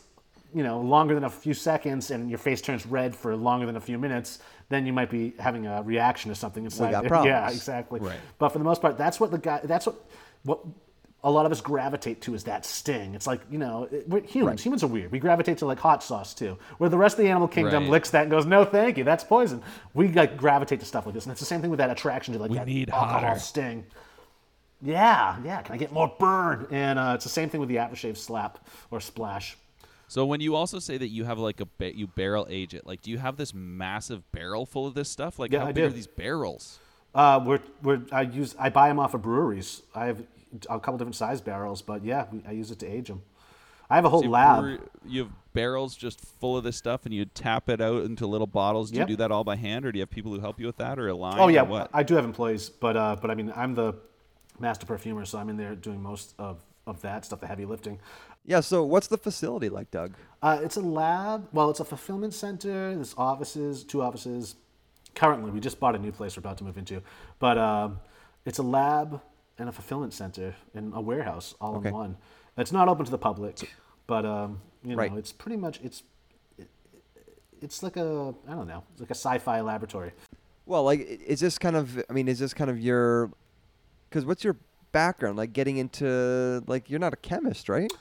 [0.53, 3.75] you know, longer than a few seconds and your face turns red for longer than
[3.75, 4.39] a few minutes,
[4.69, 6.91] then you might be having a reaction to something inside.
[6.91, 7.23] got there.
[7.25, 7.99] Yeah, exactly.
[7.99, 8.17] Right.
[8.39, 9.61] But for the most part, that's what the guy.
[9.63, 9.95] That's what
[10.43, 10.59] what.
[11.25, 13.15] A lot of us gravitate to is that sting.
[13.15, 14.61] It's like you know, we're humans.
[14.61, 15.09] Humans are weird.
[15.09, 17.91] We gravitate to like hot sauce too, where the rest of the animal kingdom Right.
[17.91, 19.61] licks that and goes, "No, thank you, that's poison."
[19.93, 22.33] We like gravitate to stuff like this, and it's the same thing with that attraction
[22.33, 23.39] to like We that need alcohol hotter.
[23.39, 23.85] sting.
[24.81, 25.61] Yeah, yeah.
[25.61, 26.67] Can I get more burn?
[26.71, 28.59] And uh, it's the same thing with the aftershave slap
[28.91, 29.57] or splash.
[30.13, 32.85] So when you also say that you have like a ba- you barrel age it,
[32.85, 35.39] like do you have this massive barrel full of this stuff?
[35.39, 36.77] Like Yeah, how I big are these barrels?
[37.15, 39.81] Uh, we're, we're, I use I buy them off of breweries.
[39.95, 40.21] I have
[40.69, 43.23] a couple different size barrels, but yeah, I use it to age them.
[43.89, 44.61] I have a whole So you lab.
[44.61, 48.27] brew- you have barrels just full of this stuff, and you tap it out into
[48.27, 48.91] little bottles.
[48.91, 49.09] Do Yep.
[49.09, 50.77] you do that all by hand, or do you have people who help you with
[50.77, 51.39] that, or a line?
[51.39, 51.89] Oh yeah, what?
[51.91, 53.95] I do have employees, but uh, but I mean I'm the
[54.59, 57.99] master perfumer, so I'm in there doing most of, of that stuff, the heavy lifting.
[58.45, 58.59] Yeah.
[58.59, 60.13] So, what's the facility like, Doug?
[60.41, 61.47] Uh, it's a lab.
[61.53, 62.93] Well, it's a fulfillment center.
[62.95, 64.55] There's offices, two offices.
[65.15, 67.01] Currently, we just bought a new place we're about to move into,
[67.39, 67.99] but um,
[68.45, 69.21] it's a lab
[69.59, 71.89] and a fulfillment center and a warehouse all Okay.
[71.89, 72.17] in one.
[72.57, 73.69] It's not open to the public,
[74.07, 75.13] but um, you know, Right.
[75.13, 76.01] it's pretty much it's
[76.57, 76.67] it,
[77.61, 80.11] it's like a I don't know, it's like a sci-fi laboratory.
[80.65, 82.03] Well, like, is this kind of?
[82.09, 83.29] I mean, is this kind of your?
[84.09, 84.55] Because what's your
[84.91, 85.37] background?
[85.37, 87.91] Like, getting into like you're not a chemist, right?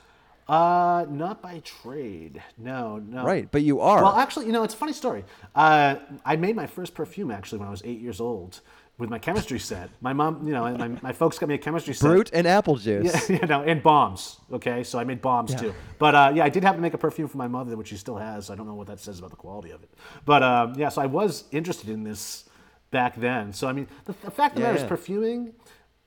[0.47, 2.43] Uh, not by trade.
[2.57, 3.23] No, no.
[3.23, 4.03] Right, but you are.
[4.03, 5.23] Well, actually, you know, it's a funny story.
[5.55, 8.59] Uh, I made my first perfume actually when I was eight years old
[8.97, 9.89] with my chemistry set.
[10.01, 12.07] My mom, you know, my, my folks got me a chemistry set.
[12.07, 13.29] Brut and apple juice.
[13.29, 14.37] Yeah, you know, and bombs.
[14.51, 15.73] Okay, so I made bombs too.
[15.97, 17.97] But uh, yeah, I did have to make a perfume for my mother, which she
[17.97, 18.49] still has.
[18.49, 19.89] I don't know what that says about the quality of it.
[20.25, 22.49] But um, yeah, so I was interested in this
[22.91, 23.53] back then.
[23.53, 24.89] So I mean, the, the fact of the Yeah, matter is, yeah.
[24.89, 25.53] perfuming,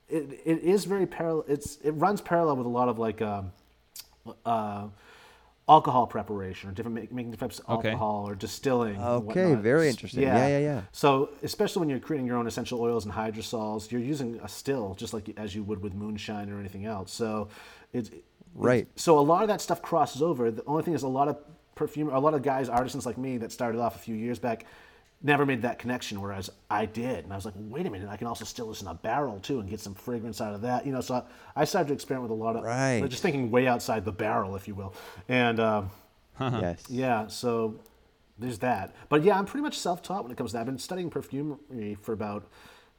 [0.07, 1.43] it, it is very parallel.
[1.47, 3.21] It's it runs parallel with a lot of like.
[3.21, 3.51] Um,
[4.45, 4.87] uh,
[5.69, 7.89] alcohol preparation or different make, making different types of Okay.
[7.89, 8.97] alcohol or distilling.
[8.97, 9.59] Okay, whatnot.
[9.63, 10.23] very interesting.
[10.23, 10.81] Yeah, yeah, yeah.
[10.91, 14.95] So especially when you're creating your own essential oils and hydrosols, you're using a still
[14.95, 17.11] just like as you would with moonshine or anything else.
[17.11, 17.49] So
[17.93, 18.09] it's
[18.55, 18.87] Right.
[18.95, 20.49] So a lot of that stuff crosses over.
[20.49, 21.37] The only thing is a lot of
[21.75, 24.65] perfume, a lot of guys, artisans like me that started off a few years back,
[25.21, 26.21] never made that connection.
[26.21, 28.81] Whereas I did, and I was like, wait a minute, I can also still this
[28.81, 30.85] in a barrel too and get some fragrance out of that.
[30.85, 31.15] You know, so
[31.55, 33.03] I, I started to experiment with a lot of Right.
[33.09, 34.93] just thinking way outside the barrel, if you will,
[35.27, 35.59] and.
[35.59, 35.91] Um,
[36.39, 36.83] yes.
[36.87, 37.79] yeah, so
[38.37, 38.95] there's that.
[39.09, 40.59] But yeah, I'm pretty much self-taught when it comes to that.
[40.59, 42.45] I've been studying perfumery for about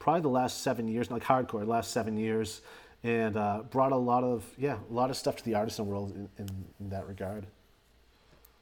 [0.01, 2.63] probably the last seven years, like hardcore, the last seven years,
[3.05, 6.11] and uh, brought a lot of yeah, a lot of stuff to the artisan world
[6.17, 6.49] in, in,
[6.81, 7.47] in that regard.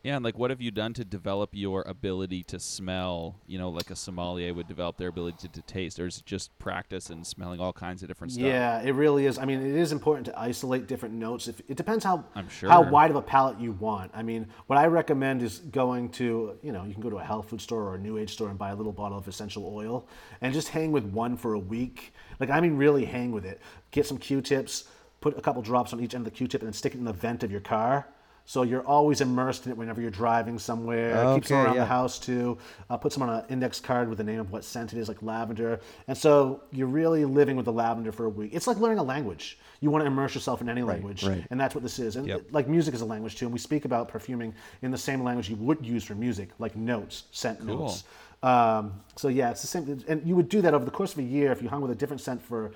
[0.07, 3.41] Yeah, and like, what have you done to develop your ability to smell?
[3.49, 6.25] You know, like a sommelier would develop their ability to, to taste, or is it
[6.25, 8.45] just practice and smelling all kinds of different stuff?
[8.45, 9.37] Yeah, it really is.
[9.37, 11.49] I mean, it is important to isolate different notes.
[11.49, 14.13] If, it depends how I'm how wide of a palette you want.
[14.15, 17.25] I mean, what I recommend is going to you know you can go to a
[17.25, 19.69] health food store or a new age store and buy a little bottle of essential
[19.75, 20.07] oil
[20.41, 22.15] and just hang with one for a week.
[22.39, 23.61] Like I mean, really hang with it.
[23.91, 24.85] Get some Q-tips,
[25.21, 27.05] put a couple drops on each end of the Q-tip, and then stick it in
[27.05, 28.07] the vent of your car.
[28.49, 31.35] So you're always immersed in it whenever you're driving somewhere.
[31.35, 31.81] Keep some Okay, around yeah.
[31.81, 32.57] the house too.
[32.89, 35.09] Uh, put some on an index card with the name of what scent it is,
[35.09, 35.81] like lavender.
[36.07, 38.53] And so you're really living with the lavender for a week.
[38.55, 39.59] It's like learning a language.
[39.81, 41.45] You want to immerse yourself in any language, right.
[41.51, 42.15] and that's what this is.
[42.15, 42.43] And Yep.
[42.53, 43.47] like music is a language too.
[43.47, 46.77] And we speak about perfuming in the same language you would use for music, like
[46.77, 47.81] notes, scent Cool.
[47.81, 48.05] notes.
[48.45, 51.19] Um, so yeah, it's the same, and you would do that over the course of
[51.19, 51.51] a year.
[51.51, 52.71] If you hung with a different scent for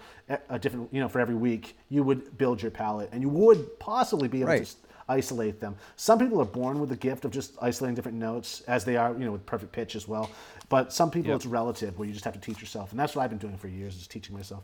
[0.48, 3.78] a, different, you know, for every week, you would build your palette, and you would
[3.78, 4.64] possibly be able Right.
[4.64, 4.76] to
[5.10, 5.76] isolate them.
[5.96, 9.12] Some people are born with the gift of just isolating different notes, as they are,
[9.12, 10.30] you know, with perfect pitch as well.
[10.68, 11.36] But some people, Yep.
[11.36, 13.56] it's relative, where you just have to teach yourself, and that's what I've been doing
[13.58, 14.62] for years, is teaching myself.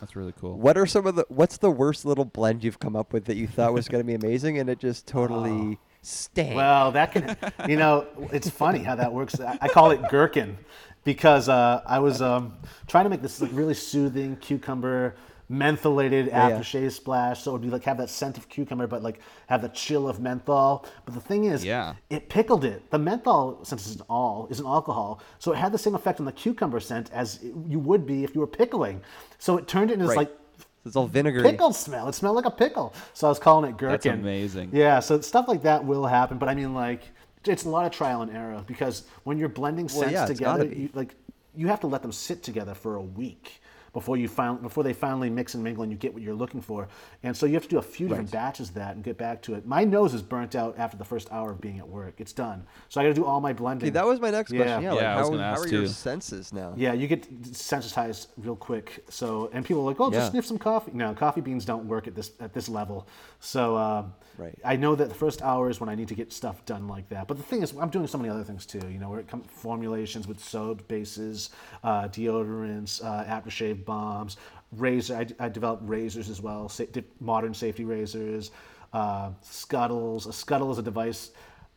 [0.00, 0.56] That's really cool.
[0.58, 1.26] What are some of the?
[1.28, 4.06] What's the worst little blend you've come up with that you thought was going to
[4.06, 6.56] be amazing and it just totally stank?
[6.56, 7.36] Well, that can,
[7.68, 9.38] you know, it's funny how that works.
[9.38, 10.56] I I call it gherkin
[11.04, 12.54] because uh, I was um,
[12.88, 15.14] trying to make this like really soothing cucumber
[15.52, 16.58] mentholated Yeah, yeah.
[16.58, 17.42] aftershave splash.
[17.42, 20.08] So it would be like have that scent of cucumber, but like have the chill
[20.08, 20.86] of menthol.
[21.04, 21.94] But the thing is, Yeah.
[22.10, 22.90] it pickled it.
[22.90, 26.18] The menthol, since it's an all, is an alcohol, so it had the same effect
[26.20, 29.02] on the cucumber scent as you would be if you were pickling.
[29.38, 30.28] So it turned it into this Right.
[30.28, 30.38] like
[30.84, 31.42] it's all vinegary.
[31.44, 32.08] pickle smell.
[32.08, 32.92] It smelled like a pickle.
[33.12, 33.92] So I was calling it gherkin.
[33.92, 34.70] That's amazing.
[34.72, 37.02] Yeah, so stuff like that will happen, but I mean, like,
[37.44, 40.64] it's a lot of trial and error because when you're blending Well, scents yeah, together,
[40.66, 41.14] you, like,
[41.54, 43.60] you have to let them sit together for a week
[43.92, 46.60] before you found before they finally mix and mingle and you get what you're looking
[46.60, 46.88] for.
[47.22, 49.42] And so you have to do a few different batches of that and get back
[49.42, 49.66] to it.
[49.66, 52.14] My nose is burnt out after the first hour of being at work.
[52.18, 52.64] It's done.
[52.88, 53.88] So I got to do all my blending.
[53.88, 54.58] Okay, that was my next Yeah.
[54.64, 54.82] question.
[54.82, 56.72] Yeah, Yeah, like I was how, gonna how ask are your senses now?
[56.76, 59.04] Yeah, you get sensitized real quick.
[59.08, 60.30] So, and people are like, "Oh, just Yeah.
[60.30, 63.06] sniff some coffee." No, coffee beans don't work at this at this level.
[63.40, 64.04] So, uh,
[64.38, 64.58] Right.
[64.64, 67.08] I know that the first hour is when I need to get stuff done like
[67.10, 67.28] that.
[67.28, 68.80] But the thing is, I'm doing so many other things too.
[68.90, 71.50] You know, where it comes formulations with soap bases,
[71.84, 74.36] uh, deodorants, uh, aftershave bombs,
[74.72, 75.16] razor.
[75.16, 76.84] I, I developed razors as well, sa-
[77.20, 78.50] modern safety razors,
[78.92, 80.26] uh, scuttles.
[80.26, 81.32] A scuttle is a device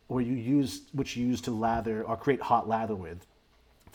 [0.08, 3.26] where you use which you use to lather or create hot lather with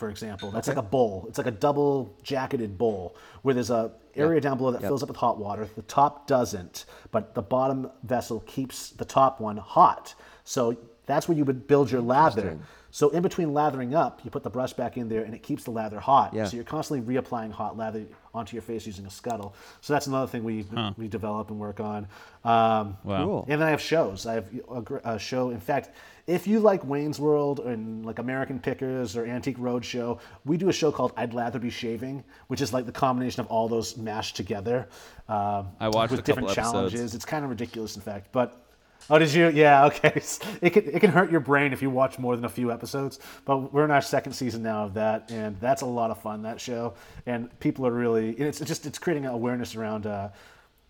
[0.02, 0.50] for example.
[0.50, 1.26] That's like a bowl.
[1.28, 4.88] It's like a double jacketed bowl where there's a area down below that Yep.
[4.88, 5.68] fills up with hot water.
[5.76, 10.16] The top doesn't, but the bottom vessel keeps the top one hot.
[10.42, 10.76] So
[11.06, 12.58] that's where you would build your lather.
[12.92, 13.08] Interesting.
[13.10, 15.64] So in between lathering up, you put the brush back in there and it keeps
[15.64, 16.34] the lather hot.
[16.34, 16.44] Yeah.
[16.44, 19.54] So you're constantly reapplying hot lather onto your face using a scuttle.
[19.80, 20.64] So that's another thing we
[20.96, 22.06] we develop and work on.
[22.44, 23.24] Um, Wow.
[23.24, 23.46] Cool.
[23.48, 24.26] and then I have shows.
[24.26, 25.50] I have a, a show.
[25.50, 25.90] In fact,
[26.26, 30.72] if you like Wayne's World and like American Pickers or Antique Roadshow, we do a
[30.72, 34.36] show called I'd Lather Be Shaving, which is like the combination of all those mashed
[34.36, 34.88] together.
[35.28, 36.72] Um, I watched with a couple different episodes.
[36.92, 37.14] challenges.
[37.14, 38.28] It's kind of ridiculous, in fact.
[38.32, 38.61] But
[39.10, 39.48] oh, did you?
[39.50, 40.20] Yeah, okay.
[40.60, 43.18] It can it can hurt your brain if you watch more than a few episodes.
[43.44, 46.42] But we're in our second season now of that, and that's a lot of fun.
[46.42, 46.94] That show,
[47.26, 48.30] and people are really.
[48.32, 50.06] It's just it's creating awareness around.
[50.06, 50.28] Uh,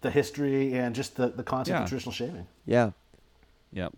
[0.03, 1.83] the history and just the, the concept Yeah.
[1.85, 2.45] of traditional shaving.
[2.67, 2.91] Yeah.
[3.73, 3.93] Yep.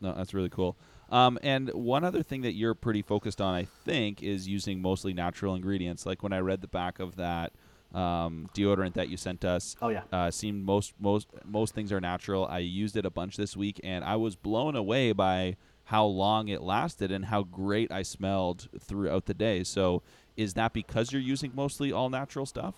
[0.00, 0.76] No, that's really cool.
[1.10, 5.12] Um, and one other thing that you're pretty focused on, I think, is using mostly
[5.12, 6.06] natural ingredients.
[6.06, 7.52] Like when I read the back of that
[7.94, 10.02] um, deodorant that you sent us, Oh, yeah.
[10.12, 12.46] uh, seemed most most most things are natural.
[12.46, 16.48] I used it a bunch this week, and I was blown away by how long
[16.48, 19.64] it lasted and how great I smelled throughout the day.
[19.64, 20.02] So,
[20.36, 22.76] is that because you're using mostly all natural stuff?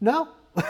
[0.00, 0.28] No.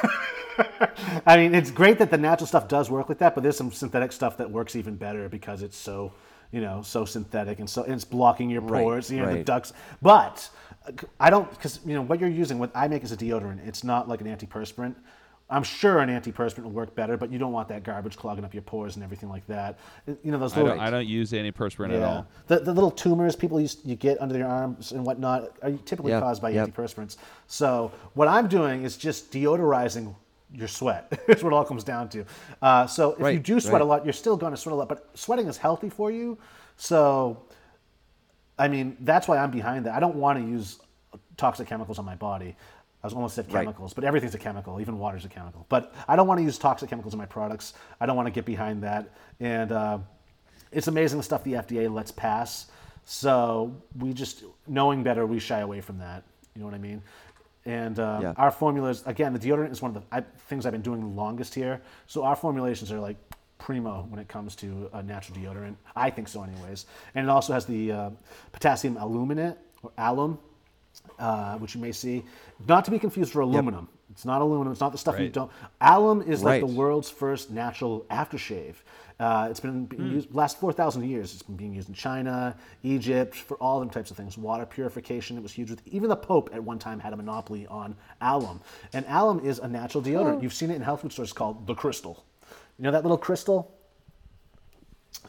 [1.26, 3.72] I mean, it's great that the natural stuff does work like that, but there's some
[3.72, 6.12] synthetic stuff that works even better because it's so,
[6.52, 9.44] you know, so synthetic and so and it's blocking your Right, pores, you know, the
[9.44, 9.72] ducts.
[10.00, 10.48] But
[11.18, 12.58] I don't because you know what you're using.
[12.58, 13.66] What I make is a deodorant.
[13.66, 14.94] It's not like an antiperspirant.
[15.50, 18.54] I'm sure an antiperspirant will work better, but you don't want that garbage clogging up
[18.54, 19.78] your pores and everything like that.
[20.06, 22.26] You know those I little don't, I don't use any perspirant at all.
[22.46, 26.12] the, the little tumors people used, you get under their arms and whatnot are typically
[26.12, 26.68] Yep, caused by yep.
[26.68, 27.18] antiperspirants.
[27.46, 30.14] So what I'm doing is just deodorizing
[30.52, 31.12] your sweat.
[31.28, 32.24] Is what it all comes down to.
[32.62, 34.88] Uh, so if you do sweat a lot, you're still going to sweat a lot,
[34.88, 36.38] but sweating is healthy for you.
[36.76, 37.42] So,
[38.58, 39.94] I mean, that's why I'm behind that.
[39.94, 40.78] I don't want to use
[41.36, 42.56] toxic chemicals on my body.
[43.02, 43.64] I was almost said Right.
[43.64, 44.80] chemicals, but everything's a chemical.
[44.80, 45.66] Even water's a chemical.
[45.68, 47.74] But I don't want to use toxic chemicals in my products.
[48.00, 49.10] I don't want to get behind that.
[49.40, 49.98] And uh,
[50.72, 52.66] it's amazing the stuff the FDA lets pass.
[53.04, 56.22] So we just, knowing better, we shy away from that.
[56.54, 57.02] You know what I mean?
[57.66, 58.32] And uh, Yeah.
[58.36, 61.06] our formulas, again, the deodorant is one of the I, things I've been doing the
[61.06, 61.82] longest here.
[62.06, 63.16] So our formulations are like
[63.58, 65.76] primo when it comes to a natural deodorant.
[65.96, 66.86] I think so, anyways.
[67.14, 68.10] And it also has the uh,
[68.52, 70.38] potassium aluminate or alum,
[71.18, 72.24] uh, which you may see,
[72.66, 73.88] not to be confused for aluminum.
[74.10, 74.70] It's not aluminum.
[74.72, 75.50] It's not the stuff you don't.
[75.80, 78.76] Alum is like the world's first natural aftershave.
[79.18, 81.32] Uh, it's been being used last four thousand years.
[81.32, 84.36] It's been being used in China, Egypt, for all them types of things.
[84.36, 85.36] Water purification.
[85.36, 85.70] It was huge.
[85.70, 88.60] With even the Pope at one time had a monopoly on alum.
[88.92, 90.42] And alum is a natural deodorant.
[90.42, 92.24] You've seen it in health food stores called the Crystal.
[92.78, 93.70] You know that little crystal?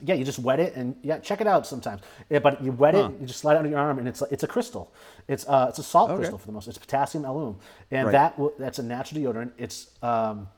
[0.04, 2.02] Yeah, you just wet it and yeah, check it out sometimes.
[2.30, 4.44] Yeah, but you wet it, you just slide it under your arm, and it's it's
[4.44, 4.92] a crystal.
[5.28, 6.18] It's uh, it's a salt Okay.
[6.18, 6.68] crystal for the most.
[6.68, 7.58] It's potassium alum,
[7.92, 8.12] and Right.
[8.12, 9.52] that that's a natural deodorant.
[9.58, 10.50] It's um,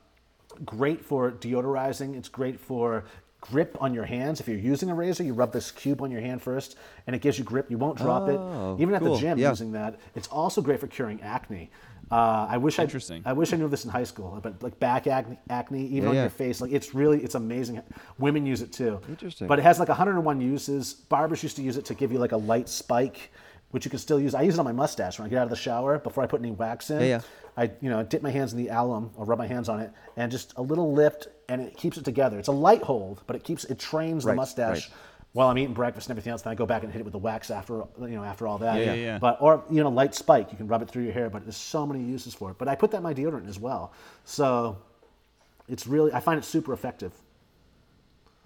[0.64, 2.16] great for deodorizing.
[2.16, 3.04] It's great for
[3.40, 4.40] grip on your hands.
[4.40, 6.76] If you're using a razor, you rub this cube on your hand first,
[7.06, 7.70] and it gives you grip.
[7.70, 8.82] You won't drop Oh, it.
[8.82, 9.50] Even at the gym, Yeah.
[9.50, 10.00] using that.
[10.16, 11.70] It's also great for curing acne.
[12.10, 13.22] Uh, I wish Interesting.
[13.26, 16.02] I, I wish I knew this in high school, but like back acne, acne even
[16.04, 16.20] Yeah, on yeah.
[16.22, 17.82] your face, like it's really it's amazing.
[18.18, 19.00] Women use it too.
[19.08, 19.46] Interesting.
[19.46, 20.94] But it has like 101 uses.
[20.94, 23.30] Barbers used to use it to give you like a light spike,
[23.72, 24.34] which you can still use.
[24.34, 26.26] I use it on my mustache when I get out of the shower before I
[26.26, 27.00] put any wax in.
[27.00, 27.20] Yeah, yeah.
[27.58, 29.90] I you know dip my hands in the alum or rub my hands on it,
[30.16, 32.38] and just a little lift, and it keeps it together.
[32.38, 34.88] It's a light hold, but it keeps it trains the mustache.
[34.88, 34.96] right.
[35.32, 37.12] While I'm eating breakfast and everything else, then I go back and hit it with
[37.12, 38.78] the wax after you know after all that.
[38.78, 39.18] Yeah, yeah, yeah.
[39.18, 41.30] But or you know light spike, you can rub it through your hair.
[41.30, 42.58] But there's so many uses for it.
[42.58, 43.92] But I put that in my deodorant as well,
[44.24, 44.78] so
[45.68, 47.12] it's really I find it super effective.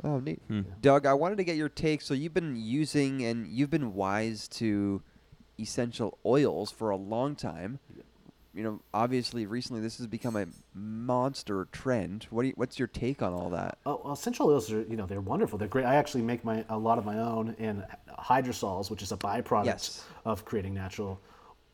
[0.05, 0.41] Oh, neat.
[0.49, 0.63] Hmm.
[0.81, 2.03] Doug, I wanted to get your take.
[2.03, 5.03] So you've been using and you've been wise to
[5.59, 7.79] essential oils for a long time.
[8.55, 12.27] You know, obviously, recently this has become a monster trend.
[12.31, 13.79] What do you, what's your take on all that?
[13.87, 15.59] Oh, well, essential oils are you know they're wonderful.
[15.59, 15.87] They're great.
[15.87, 17.85] I actually make my a lot of my own, and
[18.19, 20.05] hydrosols, which is a byproduct Yes.
[20.27, 21.19] of creating natural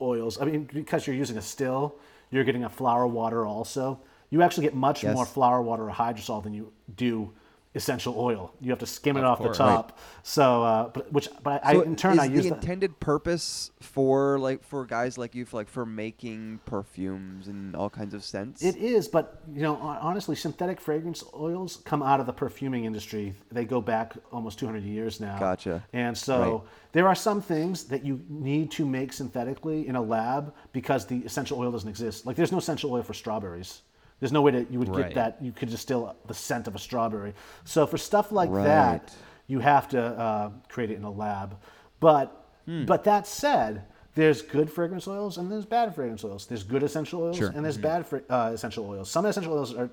[0.01, 0.41] oils.
[0.41, 1.97] I mean, because you're using a still,
[2.31, 4.01] you're getting a flower water also.
[4.31, 5.15] You actually get much Yes.
[5.15, 7.33] more flower water or hydrosol than you do
[7.75, 8.53] essential oil.
[8.61, 9.59] You have to skim it Of off course.
[9.59, 9.99] the top.
[10.23, 12.55] So, uh, but which, but I, So I in turn is I use the that.
[12.57, 17.91] intended purpose for like for guys like you for like for making perfumes and all
[17.91, 18.63] kinds of scents.
[18.63, 23.35] It is, but you know, honestly, synthetic fragrance oils come out of the perfuming industry.
[23.53, 25.39] They go back almost 200 years now.
[25.39, 25.85] Gotcha.
[25.93, 26.61] And so Right.
[26.93, 31.19] there are some things that you need to make synthetically in a lab because the
[31.19, 32.27] essential oil doesn't exist.
[32.27, 33.83] Like there's no essential oil for strawberries.
[34.21, 35.07] There's no way that you would Right.
[35.07, 35.43] get that.
[35.43, 37.35] You could distill the scent of a strawberry.
[37.65, 38.65] So for stuff like Right.
[38.65, 39.15] that,
[39.47, 41.57] you have to uh, create it in a lab.
[42.01, 42.35] But
[42.67, 42.85] Hmm.
[42.85, 46.47] but that said, there's good fragrance oils and there's bad fragrance oils.
[46.47, 47.51] There's good essential oils Sure.
[47.55, 49.09] and there's bad fr- uh, essential oils.
[49.11, 49.89] Some essential oils are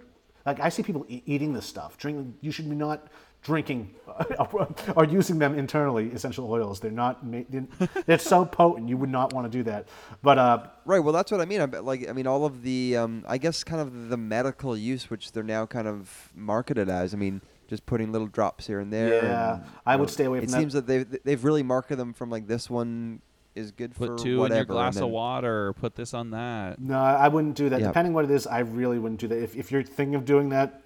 [0.46, 1.98] like I see people e- eating this stuff.
[1.98, 2.36] Drinking.
[2.42, 3.08] You should be not
[3.46, 3.94] drinking
[4.96, 6.12] or using them internally.
[6.12, 6.80] Essential oils.
[6.80, 7.26] They're not.
[7.26, 7.68] Ma- they're,
[8.06, 8.90] they're so potent.
[8.90, 9.88] You would not want to do that.
[10.24, 11.00] But uh, Right.
[11.00, 11.62] Well, that's what I mean.
[11.62, 15.10] I like, I mean, all of the, um, I guess, kind of the medical use,
[15.10, 17.14] which they're now kind of marketed as.
[17.14, 19.24] I mean, just putting little drops here and there.
[19.24, 20.58] Yeah, and, I you would stay away It from that.
[20.58, 23.22] It seems that they've they've really marketed them from like this one
[23.56, 24.62] is good Put for two whatever.
[24.62, 25.74] in your and glass of water.
[25.74, 26.80] Put this on that.
[26.80, 27.80] No, I wouldn't do that.
[27.80, 27.88] Yeah.
[27.88, 29.42] Depending what it is, I really wouldn't do that.
[29.42, 30.82] If, if you're thinking of doing that,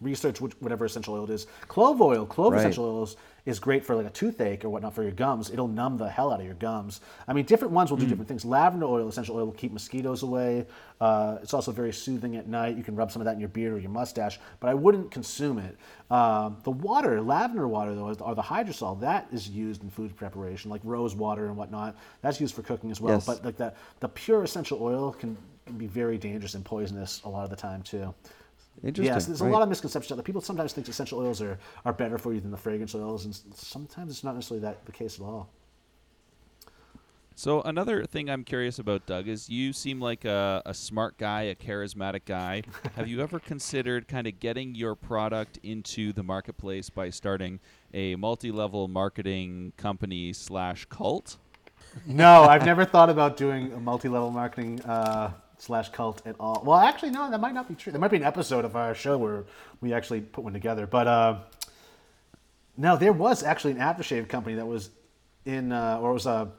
[0.00, 1.46] research which, whatever essential oil it is.
[1.68, 2.60] Clove oil, clove Right.
[2.60, 5.50] essential oils is great for like a toothache or whatnot for your gums.
[5.50, 7.00] It'll numb the hell out of your gums.
[7.26, 8.44] I mean, different ones will do different things.
[8.44, 10.66] Lavender oil, essential oil, will keep mosquitoes away.
[11.00, 12.76] Uh, it's also very soothing at night.
[12.76, 15.10] You can rub some of that in your beard or your mustache, but I wouldn't
[15.10, 15.76] consume it.
[16.10, 20.70] Um, the water, lavender water though, or the hydrosol, that is used in food preparation,
[20.70, 21.96] like rose water and whatnot.
[22.20, 23.14] That's used for cooking as well.
[23.14, 23.26] Yes.
[23.26, 27.28] But like the, the pure essential oil can, can be very dangerous and poisonous a
[27.28, 28.14] lot of the time too.
[28.82, 29.14] Interesting.
[29.14, 29.48] Yes, there's right.
[29.48, 30.16] a lot of misconceptions.
[30.16, 33.24] That people sometimes think essential oils are, are better for you than the fragrance oils,
[33.26, 35.50] and sometimes it's not necessarily that the case at all.
[37.40, 41.44] So another thing I'm curious about, Doug, is you seem like a, a smart guy,
[41.44, 42.64] a charismatic guy.
[42.96, 47.58] Have you ever considered kind of getting your product into the marketplace by starting
[47.94, 51.38] a multi-level marketing company slash cult?
[52.04, 56.62] No, I've never thought about doing a multi-level marketing uh, slash cult at all.
[56.64, 57.92] Well, actually, no, that might not be true.
[57.92, 59.44] There might be an episode of our show where
[59.80, 60.86] we actually put one together.
[60.86, 61.38] But uh,
[62.76, 64.90] no, there was actually an aftershave company that was
[65.44, 66.50] in, uh, or it was a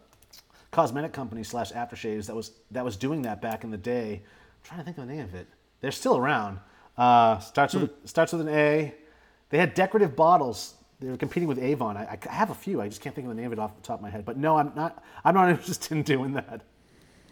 [0.69, 4.21] cosmetic company slash aftershaves that was that was doing that back in the day.
[4.23, 5.47] I'm trying to think of the name of it.
[5.81, 6.59] They're still around.
[6.97, 8.93] Uh, starts with starts with an A.
[9.49, 10.75] They had decorative bottles.
[10.99, 11.97] They were competing with Avon.
[11.97, 12.79] I, I have a few.
[12.79, 14.23] I just can't think of the name of it off the top of my head.
[14.23, 15.03] But no, I'm not.
[15.25, 16.61] I'm not interested in doing that.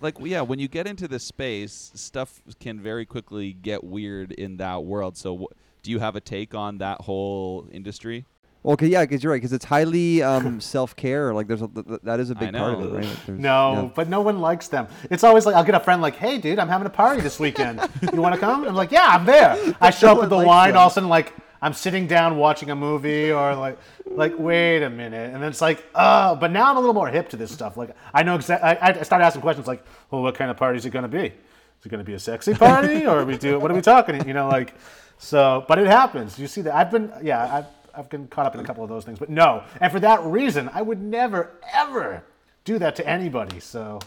[0.02, 4.58] Like, yeah, when you get into this space, stuff can very quickly get weird in
[4.58, 5.18] that world.
[5.18, 8.26] So, wh- do you have a take on that whole industry?
[8.64, 9.38] Well, 'cause- yeah, because you're right.
[9.38, 11.34] Because it's highly um, self care.
[11.34, 13.18] Like there's a, th- th- that is a big part of it, right?
[13.26, 13.90] There's- No, yeah.
[13.96, 14.88] but no one likes them.
[15.10, 17.40] It's always like I'll get a friend like, "Hey, dude, I'm having a party this
[17.40, 17.80] weekend.
[18.14, 20.72] You want to come?" I'm like, "Yeah, I'm there." I show up with the wine.
[20.72, 20.78] them.
[20.78, 23.78] All of a sudden, like I'm sitting down watching a movie, or like,
[24.12, 27.08] like wait a minute, and then it's like, oh, but now I'm a little more
[27.08, 27.78] hip to this stuff.
[27.78, 28.70] Like I know exactly.
[28.70, 31.10] I, I start asking questions like, "Well, what kind of party is it going to
[31.10, 31.26] be?
[31.26, 33.60] Is it going to be a sexy party, or we do?
[33.60, 34.28] What are we talking?
[34.28, 34.74] You know, like,
[35.18, 35.66] so.
[35.68, 36.38] But it happens.
[36.38, 36.76] You see that?
[36.76, 39.30] I've been, yeah, I've I've been caught up in a couple of those things, but
[39.30, 39.64] no.
[39.82, 42.24] And for that reason, I would never ever
[42.64, 43.60] do that to anybody.
[43.60, 44.00] So,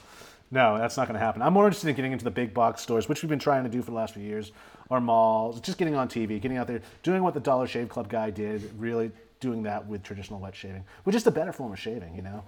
[0.51, 1.43] no, that's not going to happen.
[1.43, 3.71] I'm more interested in getting into the big box stores, which we've been trying to
[3.71, 4.53] do for the last few years,
[4.89, 8.09] or malls, just getting on TV, getting out there, doing what the Dollar Shave Club
[8.09, 9.11] guy did, really
[9.43, 12.43] doing that with traditional wet shaving, which is the better form of shaving, you know?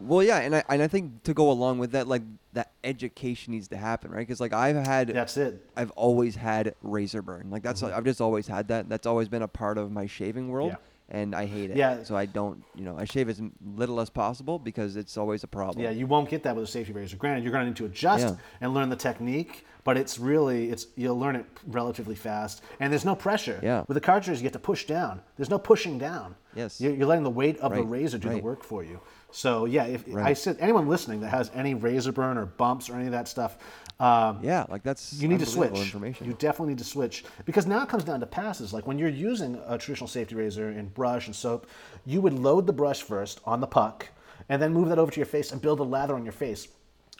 [0.00, 3.52] Well, yeah, and I and I think to go along with that, like that education
[3.52, 4.26] needs to happen, right?
[4.26, 5.64] Because like I've had, That's it.
[5.76, 7.48] I've always had razor burn.
[7.50, 7.96] Like that's mm-hmm.
[7.96, 8.88] I've just always had that.
[8.88, 10.76] That's always been a part of my shaving world, Yeah.
[11.08, 11.76] And I hate it.
[11.76, 12.02] Yeah.
[12.02, 13.40] So I don't, you know, I shave as
[13.76, 15.84] little as possible because it's always a problem.
[15.84, 17.16] Yeah, you won't get that with a safety razor.
[17.16, 18.36] Granted, you're going to need to adjust Yeah.
[18.60, 23.04] and learn the technique, but it's really it's you'll learn it relatively fast, and there's
[23.04, 23.60] no pressure.
[23.62, 23.84] Yeah.
[23.86, 25.20] With the cartridge, you get to push down.
[25.36, 26.36] There's no pushing down.
[26.54, 26.80] Yes.
[26.80, 29.00] You're, you're letting the weight of the razor do the work for you.
[29.30, 32.94] So yeah, if I said anyone listening that has any razor burn or bumps or
[32.94, 33.58] any of that stuff,
[34.00, 35.70] um, Yeah, like that's you need to switch.
[35.72, 36.26] Information.
[36.26, 38.72] You definitely need to switch because now it comes down to passes.
[38.72, 41.66] Like when you're using a traditional safety razor and brush and soap,
[42.04, 44.08] you would load the brush first on the puck
[44.48, 46.68] and then move that over to your face and build a lather on your face.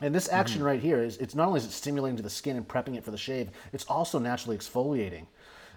[0.02, 0.66] And this action Mm-hmm.
[0.66, 3.04] right here is it's not only is it stimulating to the skin and prepping it
[3.04, 5.26] for the shave, it's also naturally exfoliating.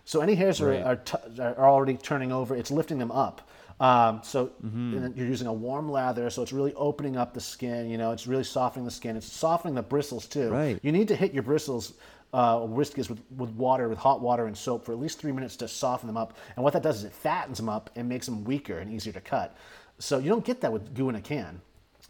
[0.06, 0.82] So any hairs Right.
[0.82, 3.47] are, are, t- are already turning over, it's lifting them up.
[3.80, 5.18] Um, so Mm-hmm.
[5.18, 7.90] you're using a warm lather, so it's really opening up the skin.
[7.90, 9.16] You know, it's really softening the skin.
[9.16, 10.50] It's softening the bristles too.
[10.50, 10.80] Right.
[10.82, 11.94] You need to hit your bristles,
[12.34, 15.56] uh, whiskers with, with water, with hot water and soap for at least three minutes
[15.58, 16.36] to soften them up.
[16.56, 19.14] And what that does is it fattens them up and makes them weaker and easier
[19.14, 19.56] to cut.
[20.00, 21.62] So you don't get that with goo in a can.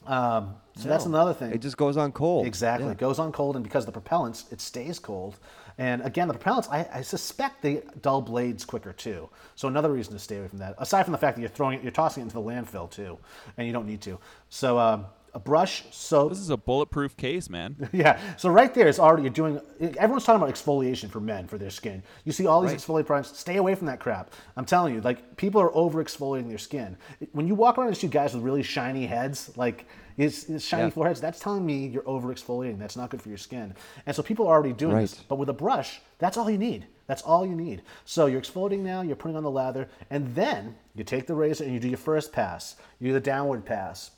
[0.05, 1.51] Um, so that's another thing.
[1.51, 2.47] It just goes on cold.
[2.47, 2.86] Exactly.
[2.86, 2.93] Yeah.
[2.93, 5.38] It goes on cold, and because of the propellants, it stays cold.
[5.78, 9.30] And again, the propellants, I, I suspect they dull blades quicker too.
[9.55, 10.75] So another reason to stay away from that.
[10.80, 13.17] Aside from the fact that you're throwing it, you're tossing it into the landfill too,
[13.57, 14.17] and you don't need to.
[14.49, 15.05] So um,
[15.38, 16.29] a brush, soap.
[16.31, 17.75] This is a bulletproof case, man.
[17.93, 18.19] Yeah.
[18.38, 19.61] So right there is already you're doing.
[19.79, 22.01] Everyone's talking about exfoliation for men for their skin.
[22.25, 23.38] You see all these exfoliate products.
[23.38, 24.31] Stay away from that crap.
[24.55, 26.97] I'm telling you, like people are over exfoliating their skin.
[27.33, 29.85] When you walk around and see guys with really shiny heads, like
[30.17, 30.89] it's, it's shiny Yeah.
[30.89, 32.79] foreheads, that's telling me you're over exfoliating.
[32.79, 33.75] That's not good for your skin.
[34.07, 35.13] And so people are already doing this.
[35.29, 36.88] But with a brush, that's all you need.
[37.05, 37.83] That's all you need.
[38.05, 39.01] So you're exfoliating now.
[39.03, 41.99] You're putting on the lather, and then you take the razor and you do your
[41.99, 42.75] first pass.
[42.99, 44.11] You do the downward pass,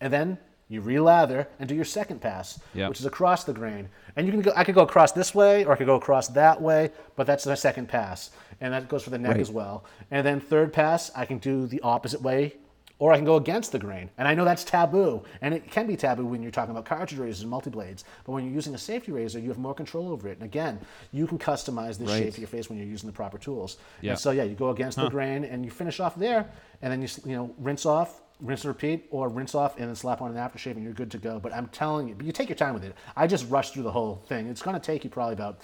[0.00, 0.38] and then
[0.70, 2.88] you relather and do your second pass, Yeah.
[2.88, 3.88] which is across the grain.
[4.16, 4.52] And you can go.
[4.56, 7.44] I could go across this way, or I could go across that way, but that's
[7.44, 9.40] the second pass, and that goes for the neck Right.
[9.40, 9.84] as well.
[10.10, 12.54] And then third pass, I can do the opposite way,
[13.00, 14.10] or I can go against the grain.
[14.18, 17.18] And I know that's taboo, and it can be taboo when you're talking about cartridge
[17.18, 18.04] razors and multi blades.
[18.24, 20.34] But when you're using a safety razor, you have more control over it.
[20.38, 20.78] And again,
[21.10, 23.78] you can customize the shape of your face when you're using the proper tools.
[24.02, 24.10] Yeah.
[24.12, 26.46] And so yeah, you go against the grain and you finish off there,
[26.82, 29.94] and then you you know rinse off, rinse and repeat, or rinse off and then
[29.94, 31.38] slap on an aftershave, and you're good to go.
[31.38, 32.94] But I'm telling you, but you take your time with it.
[33.16, 34.46] I just rushed through the whole thing.
[34.46, 35.60] It's going to take you probably about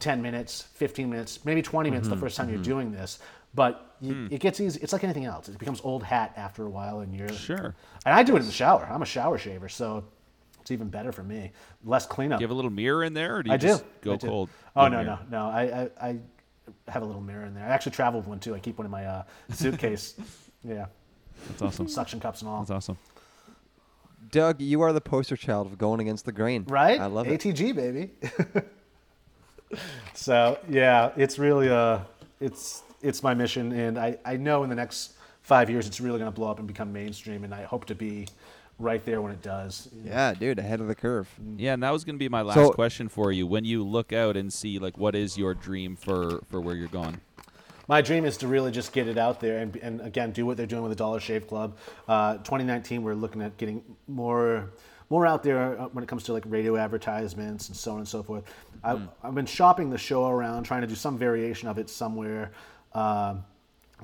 [0.00, 2.24] 10 minutes, 15 minutes, maybe 20 minutes the mm-hmm.
[2.24, 2.70] first time you're mm-hmm.
[2.70, 3.18] doing this.
[3.54, 4.32] But you, mm.
[4.32, 4.78] it gets easy.
[4.82, 5.48] It's like anything else.
[5.48, 7.74] It becomes old hat after a while, and you're Sure.
[8.04, 8.86] And I do it in the shower.
[8.90, 10.04] I'm a shower shaver, so
[10.60, 11.52] it's even better for me.
[11.82, 12.38] Less cleanup.
[12.38, 14.10] Do you have a little mirror in there, or do you I just do.
[14.10, 14.26] go I do.
[14.28, 14.50] cold?
[14.76, 15.46] Oh no, no, no.
[15.46, 16.18] I, I I
[16.88, 17.64] have a little mirror in there.
[17.64, 18.54] I actually travel with one too.
[18.54, 20.14] I keep one in my uh, suitcase.
[20.62, 20.86] yeah,
[21.48, 21.88] That's awesome.
[21.88, 22.58] suction cups and all.
[22.60, 22.98] That's awesome.
[24.30, 26.64] Doug, you are the poster child of going against the grain.
[26.68, 27.00] Right?
[27.00, 27.40] I love it.
[27.40, 28.10] ATG baby.
[30.14, 32.00] so yeah, it's really uh,
[32.40, 35.12] it's it's my mission, and I I know in the next
[35.42, 37.94] five years it's really going to blow up and become mainstream, and I hope to
[37.94, 38.26] be
[38.78, 39.88] right there when it does.
[40.04, 41.28] Yeah, dude, ahead of the curve.
[41.56, 43.46] Yeah, and that was going to be my last So- question for you.
[43.46, 46.88] When you look out and see, like, what is your dream for for where you're
[46.88, 47.20] going?
[47.88, 50.58] My dream is to really just get it out there and, and again do what
[50.58, 51.76] they're doing with the Dollar Shave Club.
[52.06, 54.70] Uh, 2019, we're looking at getting more
[55.10, 58.06] more out there uh, when it comes to like radio advertisements and so on and
[58.06, 58.44] so forth.
[58.84, 62.52] I, I've been shopping the show around, trying to do some variation of it somewhere.
[62.92, 63.42] Um,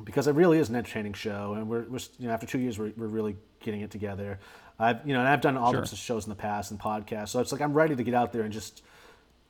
[0.03, 2.78] because it really is an entertaining show, and we're, we're you know after two years
[2.78, 4.39] we're, we're really getting it together.
[4.78, 5.80] I've you know and I've done all Sure.
[5.80, 8.14] types of shows in the past and podcasts, so it's like I'm ready to get
[8.14, 8.82] out there and just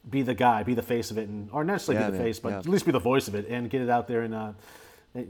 [0.09, 2.19] be the guy, be the face of it, and or not necessarily Yeah, be the
[2.19, 2.59] man, face, but yeah.
[2.59, 4.35] at least be the voice of it and get it out there and.
[4.35, 4.53] Uh,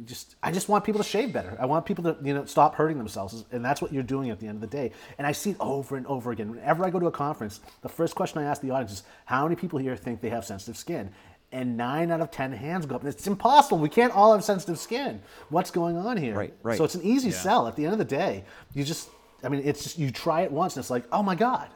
[0.07, 1.59] just I just want people to shave better.
[1.61, 4.41] I want people to you know stop hurting themselves, and that's what you're doing at
[4.41, 4.93] the end of the day.
[5.19, 6.51] And I see it over and over again.
[6.53, 9.43] Whenever I go to a conference, the first question I ask the audience is, "How
[9.43, 11.11] many people here think they have sensitive skin?"
[11.53, 13.03] And nine out of ten hands go up.
[13.03, 13.77] And it's impossible.
[13.77, 15.21] We can't all have sensitive skin.
[15.51, 16.35] What's going on here?
[16.35, 16.79] Right, right.
[16.79, 17.69] So it's an easy sell.
[17.69, 19.11] At the end of the day, you just
[19.45, 21.69] I mean, it's just you try it once, and it's like, oh my god,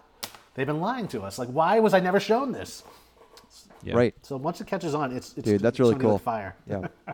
[0.58, 1.38] they've been lying to us.
[1.38, 2.82] Like, why was I never shown this?
[3.82, 3.94] Yeah.
[3.96, 4.14] Right.
[4.22, 6.18] So once it catches on, it's, it's Dude, that's really gonna be like cool.
[6.18, 6.56] fire.
[6.66, 6.88] Yeah.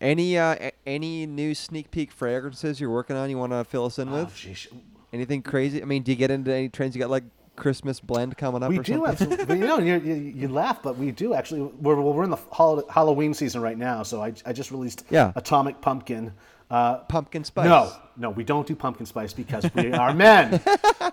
[0.00, 3.28] Any uh, a- any new sneak peek fragrances you're working on?
[3.28, 4.30] You want to fill us in Oh, with?
[4.34, 4.66] sheesh.
[5.12, 5.82] Anything crazy?
[5.82, 6.96] I mean, do you get into any trends?
[6.96, 7.24] You got like
[7.54, 9.32] Christmas blend coming up We or do something?
[9.32, 9.58] absolutely.
[9.58, 11.60] you know, you, you, you laugh, but we do actually.
[11.62, 12.38] We're, well, we're in the
[12.90, 15.32] Halloween season right now, so I, I just released Yeah.
[15.36, 16.32] Atomic Pumpkin.
[16.70, 17.64] Uh, Pumpkin spice.
[17.66, 20.60] No, no, we don't do pumpkin spice because we are men.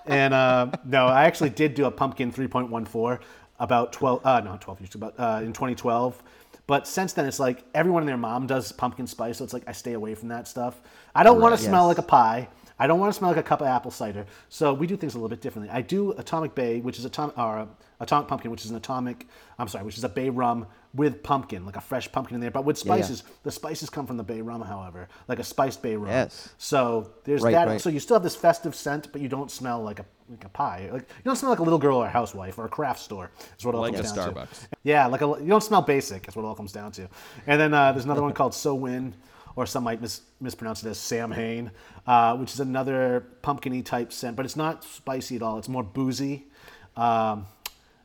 [0.08, 3.20] And uh, no, I actually did do a pumpkin 3.14
[3.60, 6.22] about 12, uh, not 12 years ago, but uh, in 2012.
[6.68, 9.64] But since then, it's like everyone and their mom does pumpkin spice, so it's like
[9.68, 10.80] I stay away from that stuff.
[11.16, 11.60] I don't want Right.
[11.60, 12.48] to smell like a pie.
[12.78, 14.26] I don't want to smell like a cup of apple cider.
[14.50, 15.74] So we do things a little bit differently.
[15.74, 17.68] I do Atomic Bay, which is atomic, or
[18.02, 19.28] Atomic Pumpkin, which is an atomic.
[19.58, 22.52] I'm sorry, which is a bay rum with pumpkin, like a fresh pumpkin in there,
[22.52, 23.02] but with Yeah, yeah.
[23.04, 23.24] spices.
[23.44, 26.10] The spices come from the bay rum, however, like a spiced bay rum.
[26.12, 26.50] Yes.
[26.58, 27.68] So there's Right, that.
[27.68, 27.82] right.
[27.82, 30.50] So you still have this festive scent, but you don't smell like a like a
[30.50, 30.90] pie.
[30.92, 33.30] Like you don't smell like a little girl or a housewife or a craft store.
[33.60, 34.40] Is what it all Like a comes down to.
[34.40, 34.68] Starbucks.
[34.84, 36.28] Yeah, like a you don't smell basic.
[36.28, 37.08] Is what it all comes down to.
[37.46, 39.14] And then uh, there's another one called Samhain,
[39.56, 41.72] or some might mis- mispronounce it as Sam Hain,
[42.08, 45.58] uh, which is another pumpkiny type scent, but it's not spicy at all.
[45.60, 46.48] It's more boozy.
[46.96, 47.46] Um,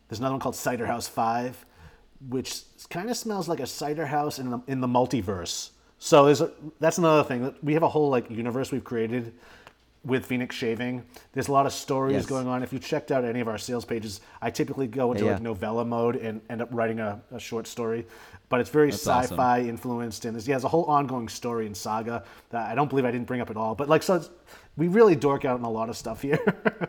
[0.08, 1.64] there's another one called Cider House Five,
[2.28, 5.70] which kind of smells like a cider house in the in the multiverse.
[5.98, 7.54] So there's a, that's another thing.
[7.62, 9.34] We have a whole like universe we've created
[10.02, 11.04] with Phoenix Shaving.
[11.34, 12.26] There's a lot of stories Yes.
[12.26, 12.62] going on.
[12.62, 15.42] If you checked out any of our sales pages, I typically go into Yeah, like
[15.42, 18.06] novella mode and end up writing a, a short story.
[18.48, 21.76] But it's very That's sci-fi influenced, and there's, yeah, there's a whole ongoing story and
[21.76, 23.74] saga that I don't believe I didn't bring up at all.
[23.74, 24.30] But like, so it's,
[24.78, 26.40] we really dork out on a lot of stuff here.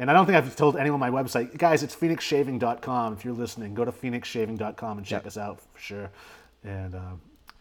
[0.00, 1.82] and I don't think I've told anyone my website, guys.
[1.84, 3.12] It's phoenixshaving.com.
[3.12, 5.26] If you're listening, go to phoenixshaving.com and check Yep.
[5.26, 6.10] us out for sure.
[6.64, 7.00] And uh,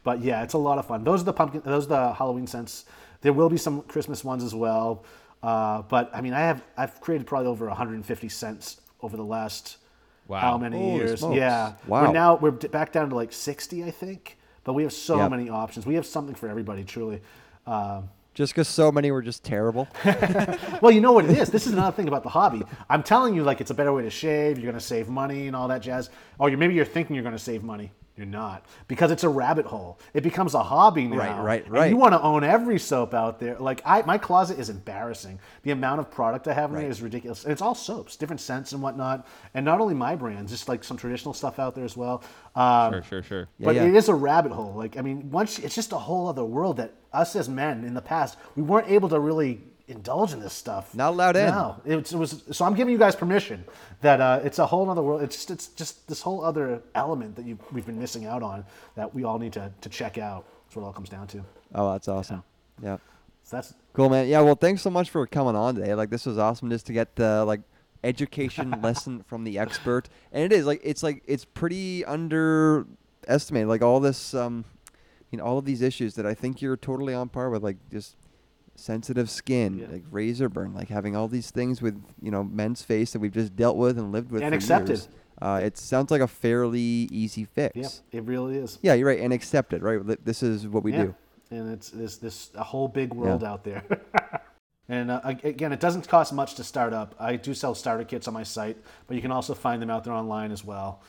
[0.03, 1.03] but yeah, it's a lot of fun.
[1.03, 1.61] Those are the pumpkin.
[1.63, 2.85] Those are the Halloween scents
[3.21, 5.03] There will be some Christmas ones as well.
[5.43, 9.77] Uh, but I mean, I have I've created probably over 150 cents over the last
[10.27, 10.39] Wow.
[10.39, 11.19] how many Holy years?
[11.19, 11.35] smokes.
[11.37, 12.03] Yeah, Wow.
[12.07, 14.37] We're now we're back down to like 60, I think.
[14.63, 15.31] But we have so Yep.
[15.31, 15.85] many options.
[15.85, 17.21] We have something for everybody, truly.
[17.65, 19.87] Um, Just because so many were just terrible.
[20.81, 21.49] well, you know what it is.
[21.49, 22.63] This is another thing about the hobby.
[22.89, 24.57] I'm telling you, like, it's a better way to shave.
[24.57, 26.09] You're going to save money and all that jazz.
[26.37, 27.91] Or you maybe you're thinking you're going to save money.
[28.19, 29.97] You're not because it's a rabbit hole.
[30.13, 31.15] It becomes a hobby now.
[31.15, 31.89] Right, right, And right.
[31.89, 33.57] you want to own every soap out there.
[33.57, 35.39] Like, I my closet is embarrassing.
[35.63, 37.45] The amount of product I have in there is ridiculous.
[37.45, 39.25] And it's all soaps, different scents and whatnot.
[39.53, 42.21] And not only my brands, just like some traditional stuff out there as well.
[42.57, 43.47] Um, Sure, sure, sure.
[43.57, 43.85] but yeah.
[43.85, 44.73] it is a rabbit hole.
[44.73, 47.93] Like I mean, once it's just a whole other world that us as men in
[47.93, 50.95] the past we weren't able to really indulge in this stuff.
[50.95, 51.49] Not allowed in.
[51.49, 52.43] No, it, was.
[52.51, 53.65] So I'm giving you guys permission
[54.01, 55.21] that uh, it's a whole other world.
[55.21, 58.65] It's just it's just this whole other element that you we've been missing out on
[58.95, 60.45] that we all need to to check out.
[60.65, 61.43] That's what it all comes down to.
[61.75, 62.43] Oh, that's awesome.
[62.81, 62.97] Yeah.
[63.43, 64.27] So that's Cool, man.
[64.27, 65.93] Yeah, well, thanks so much for coming on today.
[65.93, 67.61] Like, this was awesome just to get the like
[68.03, 70.07] education lesson from the expert.
[70.31, 73.67] And it is like it's like it's pretty underestimated.
[73.67, 74.65] Like all this, um,
[75.31, 77.63] you know, all of these issues that I think you're totally on par with.
[77.63, 78.15] Like just
[78.79, 79.87] sensitive skin, Yeah.
[79.91, 83.33] like razor burn, like having all these things with you know men's face that we've
[83.33, 84.89] just dealt with and lived with And accepted.
[84.97, 85.09] years.
[85.41, 86.79] Uh, it sounds like a fairly
[87.11, 87.75] easy fix.
[88.11, 88.77] yeah, it really is.
[88.81, 89.81] Yeah, you're right, and accepted.
[89.81, 91.03] Right, this is what we yeah.
[91.03, 91.15] do.
[91.51, 93.83] And it's this this a whole big world out there.
[94.89, 97.15] and uh, again, it doesn't cost much to start up.
[97.19, 98.77] I do sell starter kits on my site,
[99.07, 101.01] but you can also find them out there online as well.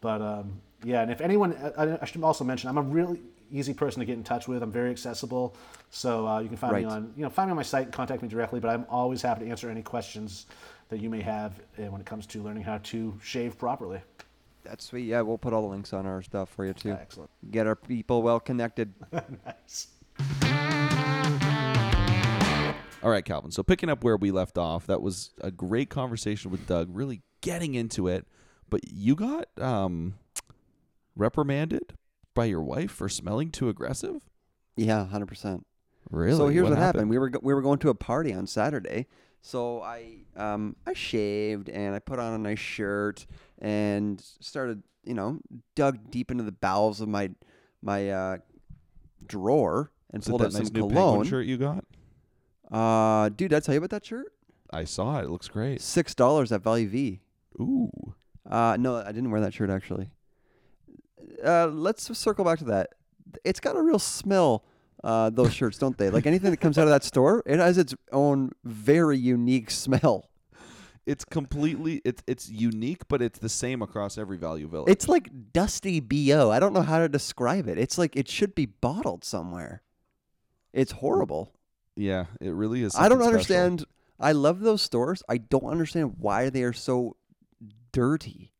[0.00, 3.20] But um, yeah, and if anyone, I, I should also mention, I'm a really
[3.52, 4.62] easy person to get in touch with.
[4.62, 5.56] I'm very accessible,
[5.90, 7.92] so uh, you can find me on you know find me on my site and
[7.92, 8.60] contact me directly.
[8.60, 10.46] But I'm always happy to answer any questions
[10.88, 14.00] that you may have uh, when it comes to learning how to shave properly.
[14.64, 15.06] That's sweet.
[15.06, 16.92] Yeah, we'll put all the links on our stuff for you too.
[16.92, 17.30] Excellent.
[17.50, 18.92] Get our people well connected.
[19.46, 19.88] Nice.
[23.00, 23.52] All right, Calvin.
[23.52, 27.22] So picking up where we left off, that was a great conversation with Doug, really
[27.40, 28.26] getting into it.
[28.68, 30.14] But you got um,
[31.16, 31.94] reprimanded
[32.38, 34.22] by your wife for smelling too aggressive.
[34.76, 35.66] Yeah, hundred percent.
[36.10, 36.38] Really?
[36.38, 37.10] So here's what, happened.
[37.10, 39.06] We were go- we were going to a party on Saturday.
[39.42, 43.26] So I um I shaved and I put on a nice shirt
[43.58, 45.40] and started you know
[45.74, 47.30] dug deep into the bowels of my
[47.82, 48.38] my uh,
[49.26, 51.24] drawer and Is pulled out nice some new cologne.
[51.24, 51.84] shirt you got?
[52.70, 54.32] Uh, dude, did I tell you about that shirt?
[54.70, 55.24] I saw it.
[55.24, 55.80] It looks great.
[55.80, 57.20] Six dollars at Value V.
[57.60, 57.90] Ooh.
[58.48, 60.10] Uh, no, I didn't wear that shirt actually.
[61.44, 62.90] Uh, let's circle back to that.
[63.44, 64.64] It's got a real smell.
[65.04, 66.10] Uh, those shirts, don't they?
[66.10, 70.28] Like anything that comes out of that store, it has its own very unique smell.
[71.06, 74.90] It's completely it's it's unique, but it's the same across every value village.
[74.90, 76.50] It's like dusty bo.
[76.50, 77.78] I don't know how to describe it.
[77.78, 79.82] It's like it should be bottled somewhere.
[80.74, 81.54] It's horrible.
[81.96, 82.94] yeah, it really is.
[82.94, 83.56] I don't something special.
[83.56, 83.84] understand.
[84.20, 85.22] I love those stores.
[85.28, 87.16] I don't understand why they are so
[87.92, 88.52] dirty.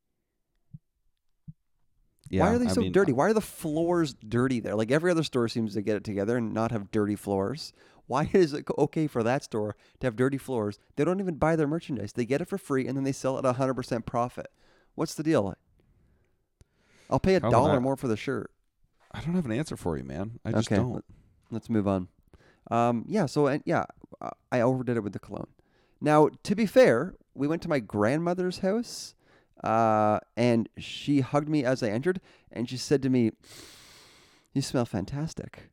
[2.29, 3.11] Yeah, why are they I so mean, dirty?
[3.11, 4.75] Why are the floors dirty there?
[4.75, 7.73] Like every other store seems to get it together and not have dirty floors.
[8.07, 10.77] Why is it okay for that store to have dirty floors?
[10.95, 12.13] They don't even buy their merchandise.
[12.13, 14.47] They get it for free and then they sell it at 100% profit.
[14.95, 15.55] What's the deal?
[17.09, 18.51] I'll pay a dollar more for the shirt.
[19.11, 20.39] I don't have an answer for you, man.
[20.45, 20.93] I just Okay, don't.
[20.93, 21.03] let-
[21.51, 22.09] Let's move on.
[22.69, 23.85] Um, yeah, so and yeah,
[24.51, 25.47] I overdid it with the cologne.
[25.99, 29.15] Now, to be fair, we went to my grandmother's house,
[29.63, 33.31] uh, and she hugged me as I entered, and she said to me,
[34.53, 35.71] "You smell fantastic."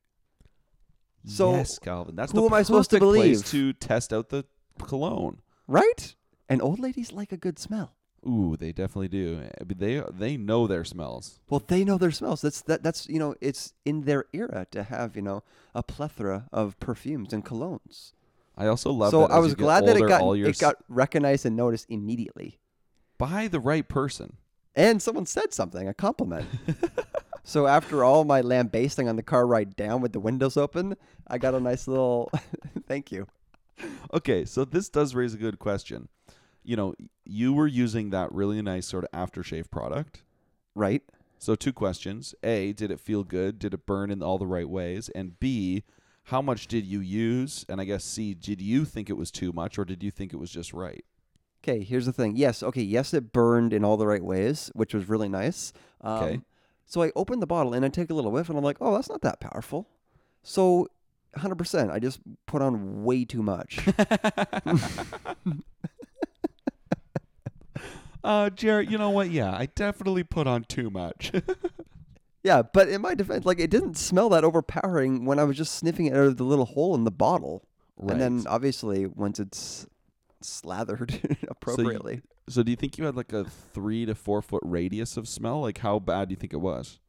[1.24, 2.14] So, yes, Calvin.
[2.14, 3.44] That's who the am I supposed to believe?
[3.46, 4.44] to test out the
[4.78, 5.40] cologne.
[5.66, 6.14] right?
[6.48, 7.96] And old ladies like a good smell.
[8.24, 9.42] Ooh, they definitely do.
[9.64, 11.40] They they know their smells.
[11.48, 12.40] Well, they know their smells.
[12.42, 12.82] That's that.
[12.82, 15.42] That's you know, it's in their era to have you know
[15.74, 18.12] a plethora of perfumes and colognes.
[18.56, 19.10] I also love.
[19.10, 22.58] so I as was glad that it got it got recognized and noticed immediately.
[23.18, 24.36] By the right person.
[24.74, 26.46] And someone said something, a compliment.
[27.44, 30.96] so after all my lambasting on the car ride down with the windows open,
[31.26, 32.30] I got a nice little
[32.86, 33.26] thank you.
[34.12, 36.08] Okay, so this does raise a good question.
[36.62, 36.94] You know,
[37.24, 40.22] you were using that really nice sort of aftershave product.
[40.74, 41.02] Right?
[41.38, 43.58] So two questions: A, did it feel good?
[43.58, 45.08] Did it burn in all the right ways?
[45.10, 45.84] And B,
[46.24, 47.64] how much did you use?
[47.68, 50.32] And I guess C, did you think it was too much, or did you think
[50.32, 51.04] it was just right?
[51.68, 52.36] Okay, here's the thing.
[52.36, 55.72] Yes, okay, yes, it burned in all the right ways, which was really nice.
[56.00, 56.40] Um, Okay.
[56.88, 58.94] So I opened the bottle and I take a little whiff, and I'm like, oh,
[58.94, 59.88] that's not that powerful.
[60.44, 60.86] So,
[61.36, 63.80] 100%, I just put on way too much.
[68.24, 69.30] Uh, Jarrett, you know what?
[69.30, 71.32] Yeah, I definitely put on too much.
[72.42, 75.74] Yeah, but in my defense, like it didn't smell that overpowering when I was just
[75.74, 77.64] sniffing it out of the little hole in the bottle.
[77.98, 79.84] And then obviously once it's
[80.46, 82.22] slathered appropriately.
[82.48, 85.60] So do you think you had like a three to four foot radius of smell?
[85.60, 87.00] Like how bad do you think it was?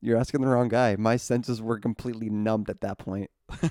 [0.00, 0.94] You're asking the wrong guy.
[0.96, 3.30] My senses were completely numbed at that point.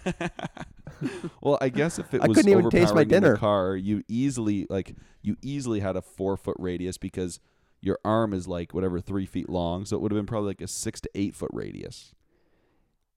[1.42, 3.38] well, I guess if it I was couldn't even taste my overpowering in the dinner.
[3.38, 7.40] car, you easily like you easily had a four foot radius because
[7.80, 10.62] your arm is like whatever three feet long, so it would have been probably like
[10.62, 12.14] a six to eight foot radius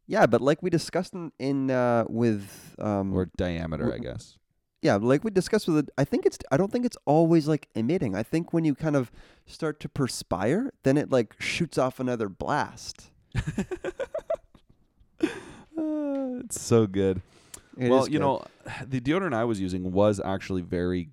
[0.06, 4.36] Yeah, but like we discussed in, in uh, with um, or diameter, I w- guess.
[4.82, 5.90] Yeah, like we discussed with it.
[5.98, 6.38] I think it's.
[6.50, 8.14] I don't think it's always like emitting.
[8.14, 9.12] I think when you kind of
[9.46, 13.10] start to perspire, then it like shoots off another blast.
[13.36, 15.26] Uh,
[16.44, 17.20] it's so good.
[17.76, 18.20] It well, you good.
[18.20, 18.44] know,
[18.86, 21.10] the deodorant I was using was actually very,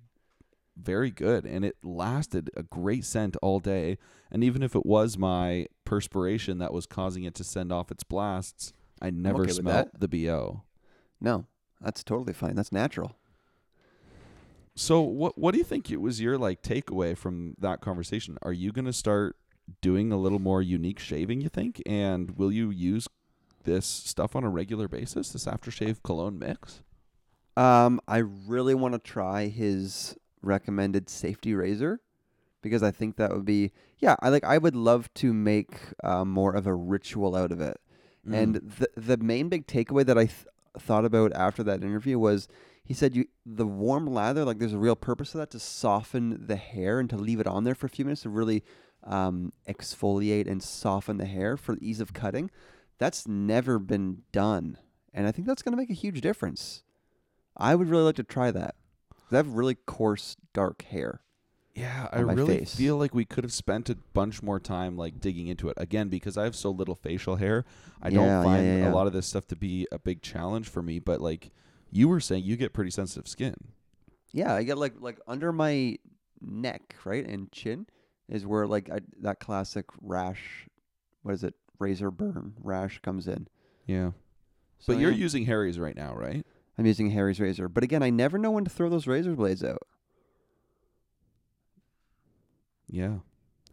[0.76, 3.98] very good, and it lasted a great scent all day.
[4.30, 8.02] And even if it was my perspiration that was causing it to send off its
[8.02, 10.62] blasts, I never okay smelled the bo.
[11.20, 11.44] no,
[11.82, 12.54] that's totally fine.
[12.54, 13.17] That's natural.
[14.78, 18.38] So, what what do you think it was your like takeaway from that conversation?
[18.42, 19.34] Are you going to start
[19.80, 21.40] doing a little more unique shaving?
[21.40, 23.08] You think, and will you use
[23.64, 25.30] this stuff on a regular basis?
[25.30, 26.82] This aftershave cologne mix?
[27.56, 32.00] Um, I really want to try his recommended safety razor
[32.62, 34.14] because I think that would be yeah.
[34.20, 34.44] I like.
[34.44, 37.78] I would love to make uh, more of a ritual out of it.
[38.30, 38.78] And Mm.
[38.78, 40.46] the the main big takeaway that I th-
[40.78, 42.46] thought about after that interview was
[42.88, 46.46] he said you the warm lather like there's a real purpose to that to soften
[46.46, 48.64] the hair and to leave it on there for a few minutes to really
[49.04, 52.50] um, exfoliate and soften the hair for ease of cutting.
[52.96, 54.78] That's never been done,
[55.12, 56.82] and I think that's going to make a huge difference.
[57.56, 58.74] I would really like to try that.
[59.30, 61.20] I have really coarse, dark hair.
[61.74, 62.74] Yeah, I really face.
[62.74, 66.08] feel like we could have spent a bunch more time like digging into it again
[66.08, 67.64] because I have so little facial hair.
[68.02, 68.90] I Yeah, don't find yeah, yeah.
[68.90, 70.98] a lot of this stuff to be a big challenge for me.
[70.98, 71.52] But like
[71.90, 73.54] you were saying, you get pretty sensitive skin.
[74.32, 75.96] Yeah, I get like like under my
[76.40, 77.86] neck, right, and chin
[78.28, 80.66] is where like I, that classic rash.
[81.22, 81.54] What is it?
[81.78, 83.46] Razor burn rash comes in.
[83.86, 84.10] Yeah,
[84.78, 86.44] So, but you're yeah, using Harry's right now, right?
[86.76, 89.64] I'm using Harry's razor, but again, I never know when to throw those razor blades
[89.64, 89.82] out.
[92.90, 93.22] Yeah, I'm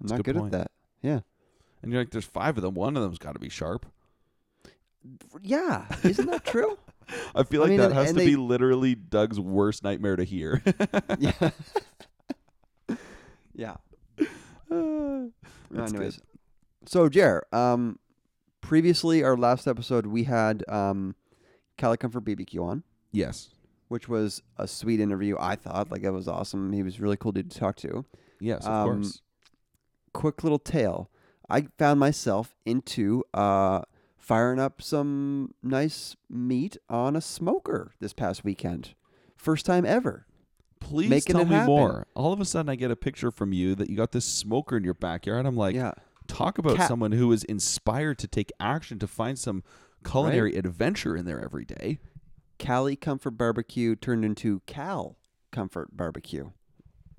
[0.01, 0.71] not good good, at that.
[1.01, 1.19] Yeah,
[1.81, 2.73] and you're like, there's five of them.
[2.75, 3.85] One of them's got to be sharp.
[5.41, 6.77] yeah, isn't that true?
[7.35, 9.83] I feel I like mean, that and- has and to they- be literally Doug's worst
[9.83, 10.61] nightmare to hear.
[11.19, 11.49] yeah,
[13.53, 13.75] yeah.
[14.69, 16.23] That's Anyways, good.
[16.85, 17.99] so Jer, um,
[18.61, 21.15] previously our last episode we had um,
[21.77, 22.83] Cali Comfort BBQ on.
[23.11, 23.49] Yes,
[23.87, 25.35] which was a sweet interview.
[25.39, 26.73] I thought like it was awesome.
[26.73, 28.05] He was really cool dude to talk to.
[28.39, 29.21] yes, of Um, course.
[30.13, 31.09] Quick little tale.
[31.49, 33.81] I found myself into uh,
[34.25, 38.95] firing up some nice meat on a smoker this past weekend.
[39.35, 40.25] First time ever.
[40.79, 41.67] Please making tell me happen.
[41.67, 42.07] more.
[42.15, 44.77] All of a sudden, I get a picture from you that you got this smoker
[44.77, 45.45] in your backyard.
[45.45, 45.91] I'm like, yeah.
[46.27, 49.63] talk about Cat- someone who is inspired to take action to find some
[50.03, 51.99] culinary adventure in there every day.
[52.57, 55.17] Cali Comfort Barbecue turned into Cal
[55.51, 56.49] Comfort Barbecue.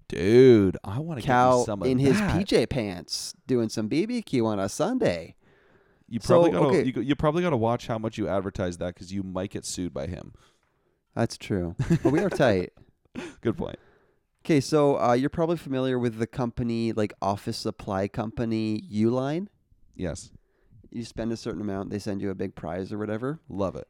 [0.09, 2.17] Dude, I want to get Cal you some of in his.
[2.17, 5.36] PJ pants doing some BBQ on a Sunday.
[6.09, 6.85] You So, probably gotta okay.
[6.85, 9.65] you, you probably got to watch how much you advertise that because you might get
[9.65, 10.33] sued by him.
[11.15, 11.75] That's true.
[12.03, 12.73] But we are tight.
[13.41, 13.79] Good point.
[14.45, 19.49] Okay, so uh, you're probably familiar with the company, like office supply company Uline.
[19.97, 20.31] Yes,
[20.93, 23.41] You spend a certain amount, they send you a big prize or whatever.
[23.49, 23.89] love it.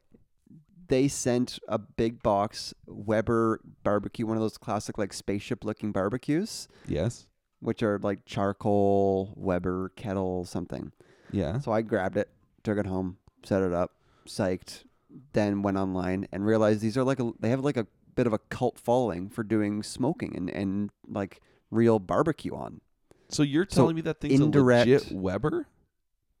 [0.87, 6.67] They sent a big box Weber barbecue, one of those classic like spaceship looking barbecues,
[6.87, 7.27] Yes,
[7.59, 10.93] which are like charcoal Weber kettle something.
[11.31, 11.59] Yeah.
[11.59, 12.29] So I grabbed it,
[12.63, 13.91] took it home, set it up,
[14.27, 14.83] psyched,
[15.33, 18.33] then went online and realized these are like a they have like a bit of
[18.33, 22.81] a cult following for doing smoking and and like real barbecue on.
[23.29, 25.67] So you're So telling me that thing's indirect- a legit Weber?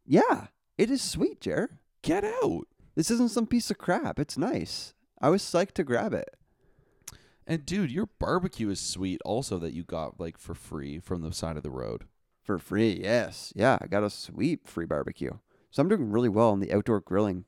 [0.05, 1.79] Yeah, it is sweet, Jer.
[2.01, 2.67] Get out!
[2.95, 4.19] This isn't some piece of crap.
[4.19, 4.93] It's nice.
[5.21, 6.29] I was psyched to grab it.
[7.45, 9.21] And dude, your barbecue is sweet.
[9.25, 12.05] Also, that you got like for free from the side of the road.
[12.47, 13.51] For free, yes.
[13.55, 15.33] Yeah, I got a sweet free barbecue.
[15.69, 17.43] So I'm doing really well in the outdoor grilling.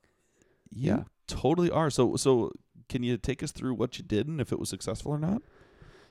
[0.69, 1.03] You Yeah.
[1.25, 1.89] totally are.
[1.89, 2.51] So so
[2.89, 5.41] can you take us through what you did and if it was successful or not?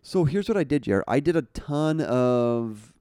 [0.01, 1.05] So here's what I did, Jer.
[1.07, 2.95] I did a ton of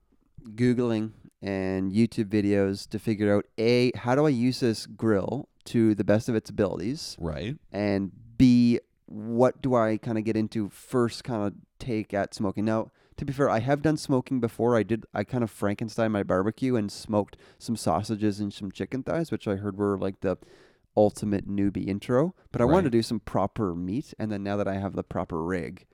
[0.56, 1.12] Googling
[1.42, 6.04] and YouTube videos to figure out A, how do I use this grill to the
[6.04, 7.16] best of its abilities?
[7.18, 7.56] Right.
[7.72, 12.66] And B, what do I kind of get into first kind of take at smoking?
[12.66, 14.76] Now, to be fair, I have done smoking before.
[14.76, 15.06] I did.
[15.14, 19.48] I kind of Frankenstein my barbecue and smoked some sausages and some chicken thighs, which
[19.48, 20.38] I heard were like the
[20.96, 22.34] ultimate newbie intro.
[22.52, 25.04] But I wanted to do some proper meat, and then now that I have the
[25.04, 25.86] proper rig,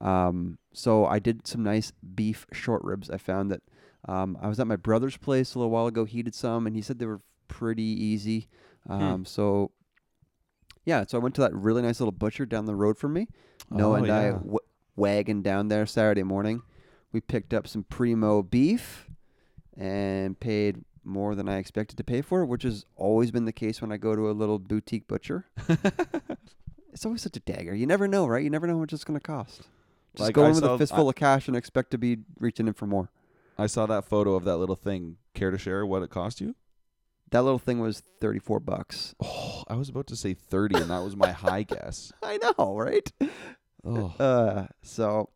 [0.00, 3.10] um, so I did some nice beef short ribs.
[3.10, 3.62] I found that
[4.06, 6.04] um, I was at my brother's place a little while ago.
[6.04, 8.48] He did some, and he said they were pretty easy.
[8.88, 9.70] Um, So
[10.84, 13.26] yeah, so I went to that really nice little butcher down the road from me.
[13.70, 14.32] No, Oh, and I yeah.
[14.32, 14.58] w-
[14.98, 16.62] wagon down there Saturday morning.
[17.12, 19.08] We picked up some primo beef
[19.76, 23.52] and paid more than I expected to pay for it, which has always been the
[23.52, 25.46] case when I go to a little boutique butcher.
[26.92, 27.74] it's always such a dagger.
[27.74, 28.42] You never know, right?
[28.42, 29.62] You never know how much it's going to cost.
[30.14, 32.74] Just Like, go in with a fistful of cash and expect to be reaching in
[32.74, 33.10] for more.
[33.56, 35.16] I saw that photo of that little thing.
[35.34, 36.54] Care to share what it cost you?
[37.30, 39.14] That little thing was 34 bucks.
[39.22, 42.12] Oh, I was about to say 30 and that was my high guess.
[42.22, 43.10] I know, right?
[43.84, 44.14] Oh.
[44.18, 45.30] Uh, so,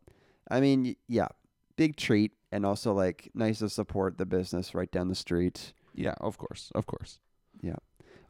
[0.49, 1.27] I mean, yeah,
[1.75, 5.73] big treat, and also like nice to support the business right down the street.
[5.95, 6.71] Yeah, of course.
[6.75, 7.19] Of course.
[7.61, 7.75] Yeah.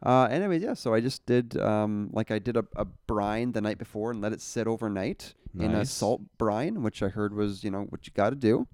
[0.05, 0.73] Uh, anyways, yeah.
[0.73, 4.21] So I just did um, like I did a, a brine the night before and
[4.21, 8.05] let it sit overnight in a salt brine, which I heard was you know what
[8.07, 8.67] you got to do.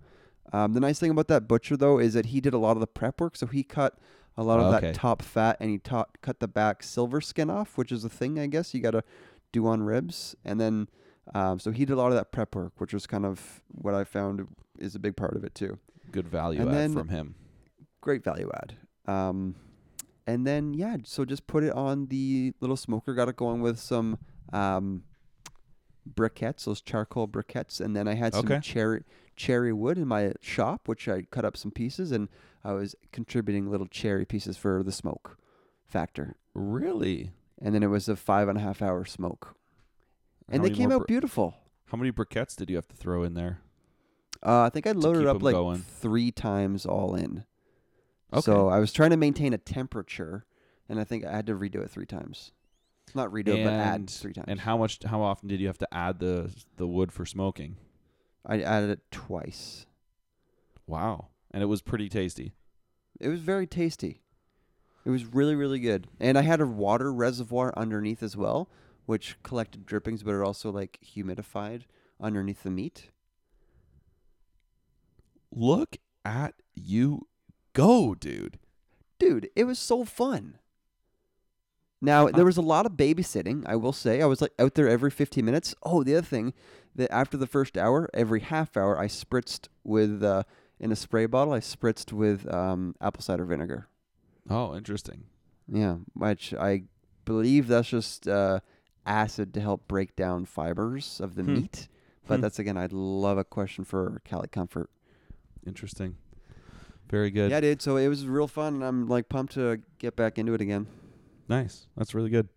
[0.52, 2.80] Um, the nice thing about that butcher though is that he did a lot of
[2.80, 4.00] the prep work, so he cut
[4.38, 4.88] a lot of Okay.
[4.88, 8.10] that top fat and he ta- cut the back silver skin off, which is a
[8.10, 9.04] thing I guess you got to
[9.52, 10.88] do on ribs, and then
[11.36, 13.94] um, so he did a lot of that prep work, which was kind of what
[13.94, 14.48] I found
[14.80, 15.78] is a big part of it too.
[16.12, 17.36] Good value And add then- from him.
[18.02, 18.76] great value add.
[19.06, 19.56] Um,
[20.28, 23.14] and then yeah, so just put it on the little smoker.
[23.14, 24.20] Got it going with some
[24.54, 25.04] um,
[26.12, 28.60] briquettes, those charcoal briquettes, and then I had some Okay.
[28.62, 29.04] cherry
[29.36, 32.28] cherry wood in my shop, which I cut up some pieces, and
[32.64, 35.38] I was contributing little cherry pieces for the smoke
[35.86, 36.36] factor.
[36.54, 37.32] Really?
[37.62, 39.56] And then it was a five and a half hour smoke,
[40.52, 41.56] and they came out bri- beautiful.
[41.86, 43.60] How many briquettes did you have to throw in there?
[44.46, 45.80] Uh, I think I loaded up like going.
[45.80, 47.44] three times all in.
[48.32, 48.42] Okay.
[48.42, 50.46] So I was trying to maintain a temperature,
[50.88, 52.52] and I think I had to redo it three times.
[53.16, 54.46] Not redo it, but add And- three times.
[54.48, 57.78] And how much how often did you have to add the the wood for smoking?
[58.46, 59.86] I added it twice.
[60.88, 61.28] Wow.
[61.52, 62.54] And it was pretty tasty.
[63.20, 64.22] It was very tasty.
[65.06, 66.08] It was really, really good.
[66.20, 68.70] And I had a water reservoir underneath as well,
[69.10, 71.82] which collected drippings, but it also like humidified
[72.22, 73.10] underneath the meat.
[75.52, 77.26] Look at you
[77.74, 78.60] go, dude.
[79.18, 80.60] Dude, it was so fun.
[82.00, 83.64] Now there was a lot of babysitting.
[83.66, 85.74] I will say I was like out there every 15 minutes.
[85.82, 86.54] Oh, the other thing
[86.96, 90.44] that after the first hour, every half hour, I spritzed with uh,
[90.80, 91.54] in a spray bottle.
[91.54, 93.88] I spritzed with um, apple cider vinegar.
[94.48, 95.24] Oh, interesting.
[95.68, 96.84] Yeah, which I
[97.26, 98.60] believe that's just uh,
[99.06, 101.54] acid to help break down fibers of the Hmm.
[101.56, 101.88] meat.
[102.28, 102.42] But Hmm.
[102.42, 104.90] that's again, I'd love a question for Cali Comfort.
[105.66, 106.16] Interesting.
[107.10, 107.50] Very good.
[107.52, 107.82] Yeah, dude.
[107.82, 110.88] So it was real fun, and I'm like pumped to get back into it again.
[111.48, 111.88] Nice.
[111.98, 112.50] That's really good.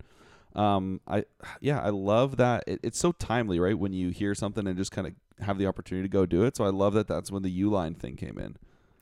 [0.55, 1.25] Um, I
[1.59, 2.63] yeah, I love that.
[2.67, 3.77] It, it's so timely, right?
[3.77, 5.13] When you hear something and just kind of
[5.43, 6.55] have the opportunity to go do it.
[6.55, 7.07] So I love that.
[7.07, 8.57] That's when the U line thing came in.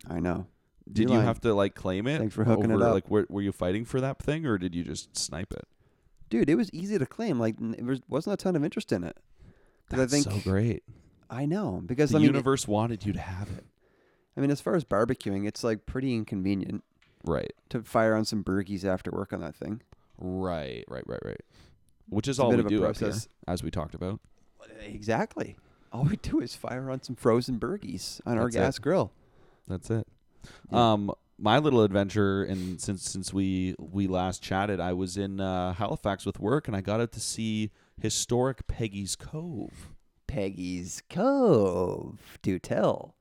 [0.07, 0.47] I know.
[0.91, 2.17] Did you have to like claim it?
[2.19, 2.93] Thanks for hooking it up.
[2.93, 5.67] Like, were, were you fighting for that thing, or did you just snipe it?
[6.32, 7.39] Dude, it was easy to claim.
[7.39, 9.15] Like there was, wasn't a ton of interest in it.
[9.89, 10.84] 'Cause I That's think so great.
[11.29, 13.65] I know because The I mean, universe wanted you to have it.
[14.36, 16.84] I mean, as far as barbecuing, it's like pretty inconvenient
[17.25, 17.51] Right.
[17.69, 19.82] to fire on some burgies after work on that thing.
[20.17, 20.84] Right.
[20.88, 21.03] Right.
[21.05, 21.19] Right.
[21.23, 21.41] Right.
[22.09, 22.93] Which is It's all we do here,
[23.47, 24.19] as we talked about.
[24.82, 25.57] Exactly.
[25.91, 28.59] All we do is fire on some frozen burgies on our That's it.
[28.59, 29.11] gas grill.
[29.67, 30.07] That's it.
[30.71, 30.93] Yeah.
[30.93, 31.11] Um,
[31.41, 36.25] my little adventure, and since since we we last chatted, I was in uh, Halifax
[36.25, 39.93] with work, and I got out to see historic Peggy's Cove.
[40.27, 42.39] Peggy's Cove.
[42.41, 43.15] Do tell.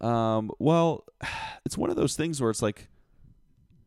[0.00, 1.04] Um, well,
[1.66, 2.88] it's one of those things where it's like,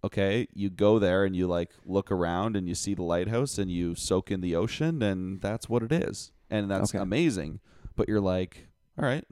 [0.04, 3.72] okay, you go there and you like look around and you see the lighthouse and
[3.72, 7.02] you soak in the ocean, and that's what it is, and that's Okay.
[7.02, 7.60] amazing.
[7.96, 8.68] But you're like,
[9.00, 9.26] all right,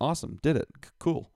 [0.00, 1.30] awesome, did it, C- cool.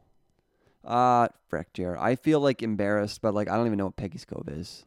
[0.88, 1.98] Uh, frick, Jared.
[2.00, 4.84] I feel like embarrassed, but like I don't even know what Peggy's Cove is.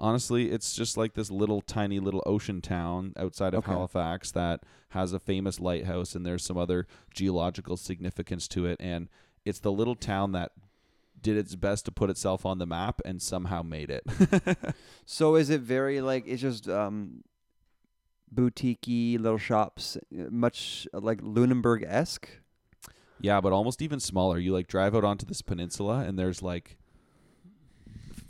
[0.00, 3.72] Honestly, it's just like this little tiny little ocean town outside of Okay.
[3.72, 9.08] Halifax that has a famous lighthouse and there's some other geological significance to it and
[9.44, 10.52] it's the little town that
[11.20, 14.04] did its best to put itself on the map and somehow made it.
[15.04, 17.24] So is it very like it's just um
[18.30, 22.28] boutique little shops, uh, much like Lunenburg esque?
[23.20, 24.38] Yeah, but almost even smaller.
[24.38, 26.76] You like drive out onto this peninsula and there's like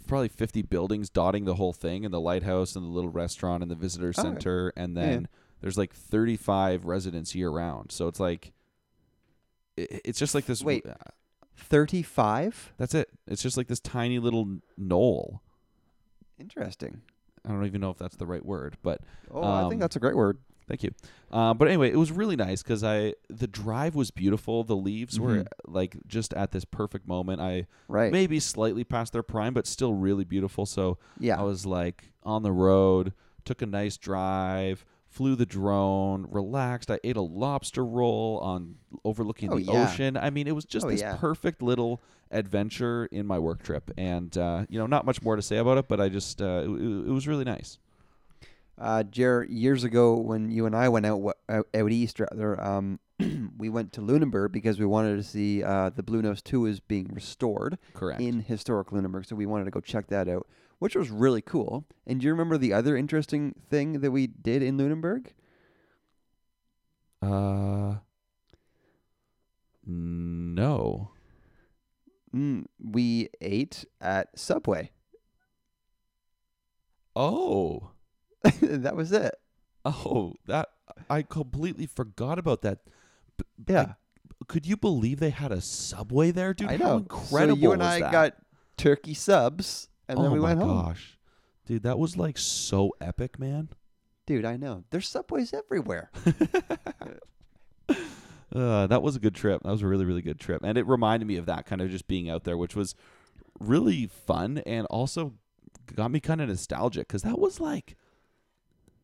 [0.07, 3.71] probably 50 buildings dotting the whole thing and the lighthouse and the little restaurant and
[3.71, 5.03] the visitor center and Yeah.
[5.07, 5.29] then
[5.61, 7.93] there's like 35 residents year round.
[7.93, 8.53] So it's like
[9.77, 10.63] it, it's just like this.
[10.63, 10.85] Wait.
[11.57, 12.73] 35?
[12.79, 13.11] that's it.
[13.27, 15.43] It's just like this tiny little knoll.
[16.39, 17.03] Interesting.
[17.45, 19.97] I don't even know if that's the right word, but Oh, I Um, think that's
[19.97, 20.39] a great word.
[20.69, 20.91] Thank you.
[21.33, 24.65] Um, but anyway, it was really nice because I the drive was beautiful.
[24.65, 25.47] The leaves were Mhm.
[25.67, 27.41] like just at this perfect moment.
[27.41, 28.13] I Right.
[28.13, 30.67] maybe slightly past their prime, but still really beautiful.
[30.67, 31.41] So yeah.
[31.41, 33.13] I was like on the road,
[33.45, 36.91] took a nice drive, flew the drone, relaxed.
[36.91, 39.85] I ate a lobster roll on overlooking Oh, the yeah.
[39.85, 40.17] ocean.
[40.19, 41.17] I mean, it was just Oh, this yeah.
[41.17, 45.41] perfect little adventure in my work trip, and uh, you know, not much more to
[45.43, 47.79] say about it, but I just uh, it, it was really nice.
[48.81, 53.01] Uh, Jer, years ago when you and I went out out, out east, rather, um,
[53.59, 57.09] we went to Lunenburg because we wanted to see uh, the Bluenose II is being
[57.13, 58.21] restored Correct.
[58.21, 60.47] in historic Lunenburg, so we wanted to go check that out,
[60.79, 61.85] which was really cool.
[62.07, 65.33] And do you remember the other interesting thing that we did in Lunenburg?
[67.21, 67.97] Uh,
[69.85, 71.11] no.
[72.33, 74.93] Mm, we ate at Subway.
[77.17, 77.91] Oh,
[78.63, 79.35] that was it.
[79.85, 80.69] oh, that
[81.11, 82.79] I completely forgot about that.
[83.37, 83.95] B- Yeah,
[84.47, 86.69] could you believe they had a subway there, dude?
[86.71, 86.97] I How know.
[86.99, 88.13] incredible So you and I that?
[88.13, 88.33] got
[88.77, 90.69] turkey subs, and oh then we went home.
[90.85, 91.19] gosh,
[91.67, 93.71] dude, that was like so epic, man.
[94.27, 94.85] Dude, I know.
[94.91, 96.11] There's subways everywhere.
[98.55, 99.63] Uh, that was a good trip.
[99.63, 101.91] That was a really, really good trip, and it reminded me of that kind of
[101.91, 102.95] just being out there, which was
[103.61, 105.35] really fun and also
[105.95, 107.95] got me kind of nostalgic because that was like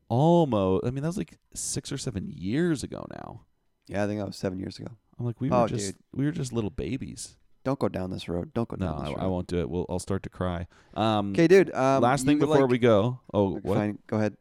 [0.09, 0.87] almost.
[0.87, 3.43] I mean, that was like six or seven years ago now.
[3.87, 4.89] Yeah, I think that was seven years ago.
[5.19, 5.97] I'm like, we were Oh, just dude.
[6.13, 7.37] we were just little babies.
[7.65, 8.53] Don't go down this road.
[8.53, 9.21] Don't go No, down this road.
[9.23, 9.71] I won't do it.
[9.71, 10.67] We'll, I'll start to cry.
[10.95, 11.75] Um, Okay, dude.
[11.75, 13.21] Um, last thing you, before like- we go.
[13.33, 13.77] Oh, what?
[13.79, 14.37] Fine, go ahead.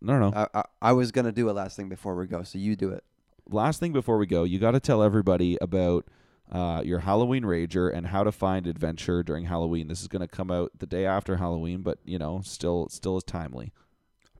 [0.00, 0.32] No, no.
[0.34, 2.90] I, I, I was gonna do a last thing before we go, so you do
[2.90, 3.04] it.
[3.48, 6.06] last thing before we go, you got to tell everybody about
[6.50, 9.88] uh, your Halloween Rager and how to find adventure during Halloween.
[9.88, 13.16] This is going to come out the day after Halloween, but you know, still, still
[13.16, 13.72] is timely.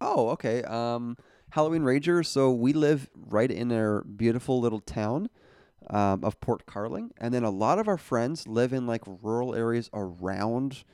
[0.03, 0.65] Oh, okay.
[0.65, 1.17] Um,
[1.51, 2.27] Halloween Rager.
[2.27, 5.29] So we live right in our beautiful little town
[5.91, 9.55] um, of Port Carling, and then a lot of our friends live in like rural
[9.55, 10.85] areas around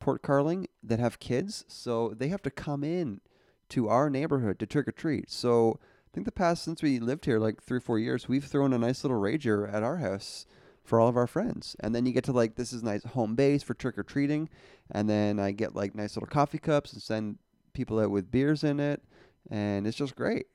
[0.00, 3.20] Port Carling that have kids, so they have to come in
[3.68, 5.30] to our neighborhood to trick or treat.
[5.30, 8.44] So I think the past since we lived here, like three or four years, we've
[8.44, 10.46] thrown a nice little Rager at our house
[10.84, 13.36] for all of our friends, and then you get to like this is nice home
[13.36, 14.48] base for trick or treating,
[14.90, 17.38] and then I get like nice little coffee cups and send
[17.76, 19.02] people out with beers in it,
[19.50, 20.46] and it's just great.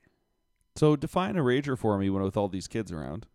[0.76, 3.26] So define a Rager for me when with all these kids around.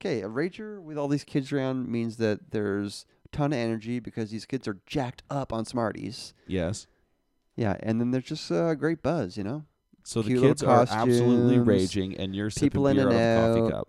[0.00, 4.00] Okay, a rager with all these kids around means that there's a ton of energy
[4.00, 6.34] because these kids are jacked up on Smarties.
[6.48, 6.88] Yes.
[7.54, 9.64] Yeah, and then there's just a great buzz, you know.
[10.02, 13.12] So the Cute little kids are absolutely raging, and you're sipping people in beer out
[13.12, 13.88] and of a coffee cup.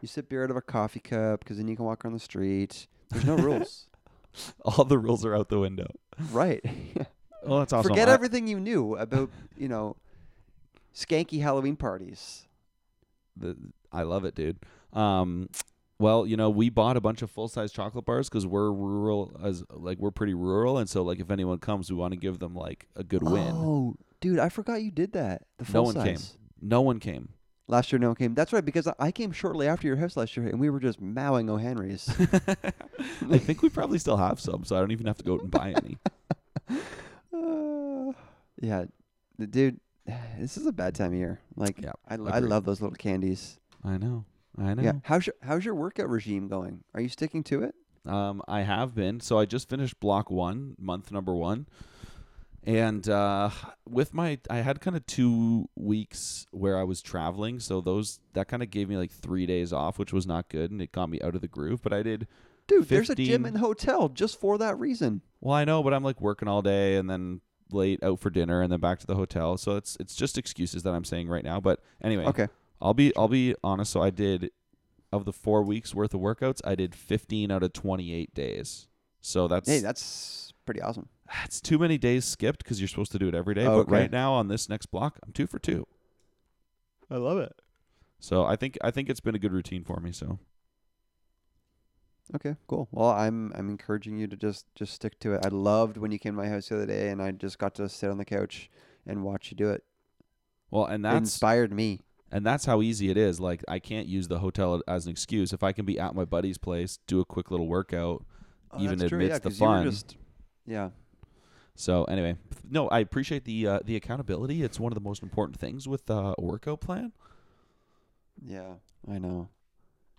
[0.00, 2.18] You sip beer out of a coffee cup because then you can walk around the
[2.18, 2.88] street.
[3.10, 3.86] There's no rules,
[4.64, 5.86] All the rules are out the window.
[6.32, 6.64] right?
[7.44, 7.90] Oh, that's awesome.
[7.90, 9.96] Forget I- everything you knew about, you know,
[10.94, 12.46] skanky Halloween parties.
[13.36, 13.56] the,
[13.90, 14.58] I love it, dude.
[14.92, 15.48] Um,
[15.98, 19.32] well, you know, we bought a bunch of full size chocolate bars because we're rural,
[19.42, 22.38] as like we're pretty rural, and so like if anyone comes, we want to give
[22.40, 23.52] them like a good win.
[23.52, 25.42] Oh, dude, I forgot you did that.
[25.58, 26.16] The no full one came.
[26.16, 26.36] size.
[26.60, 27.28] No one came.
[27.68, 28.34] Last year, no one came.
[28.34, 30.80] That's right, because I- I came shortly after your house last year, and we were
[30.80, 32.08] just mowing O'Henry's.
[33.30, 35.42] I think we probably still have some, so I don't even have to go out
[35.42, 35.96] and buy any.
[37.42, 38.12] Uh,
[38.60, 38.84] yeah,
[39.38, 39.80] the dude,
[40.38, 41.40] this is a bad time of year.
[41.56, 43.58] Like, Yeah, I, I love those little candies.
[43.84, 44.24] I know.
[44.58, 44.82] I know.
[44.82, 46.84] Yeah, how's your how's your workout regime going?
[46.94, 47.74] Are you sticking to it?
[48.06, 49.20] Um, I have been.
[49.20, 51.66] So I just finished block one, month number one.
[52.64, 53.50] And uh,
[53.88, 57.58] with my, I had kind of two weeks where I was traveling.
[57.58, 60.70] So those, that kind of gave me like three days off, which was not good.
[60.70, 61.82] And it got me out of the groove.
[61.82, 62.28] But I did,
[62.72, 65.20] Dude, there's a gym 15 in the hotel just for that reason.
[65.40, 68.60] well, I know, but I'm like working all day and then late out for dinner
[68.62, 69.56] and then back to the hotel.
[69.56, 71.60] So it's, it's just excuses that I'm saying right now.
[71.60, 72.48] But anyway, Okay.
[72.80, 73.92] I'll be, I'll be honest.
[73.92, 74.50] So I did,
[75.12, 78.88] of the four weeks worth of workouts, I did 15 out of 28 days.
[79.20, 81.08] So that's, Hey, that's pretty awesome.
[81.44, 83.64] it's too many days skipped because you're supposed to do it every day.
[83.66, 83.92] Oh, but okay.
[84.02, 85.86] right now on this next block, I'm two for two.
[87.10, 87.52] I love it.
[88.18, 90.12] So I think I think it's been a good routine for me.
[90.12, 90.38] So
[92.34, 92.88] Okay, cool.
[92.92, 95.44] Well, I'm I'm encouraging you to just just stick to it.
[95.44, 97.74] I loved when you came to my house the other day, and I just got
[97.76, 98.70] to sit on the couch
[99.06, 99.84] and watch you do it.
[100.70, 102.00] well, and that inspired me.
[102.30, 103.38] and that's how easy it is.
[103.38, 105.52] Like I can't use the hotel as an excuse.
[105.52, 108.24] If I can be at my buddy's place, do a quick little workout.
[108.78, 109.84] Even that's true, amidst yeah, the 'cause you were fun.
[109.90, 110.16] Just,
[110.66, 110.90] yeah.
[111.74, 112.36] So anyway,
[112.70, 114.62] no, I appreciate the uh, the accountability.
[114.62, 117.12] It's one of the most important things with uh, a workout plan.
[118.42, 118.74] Yeah,
[119.10, 119.48] I know.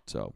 [0.08, 0.34] So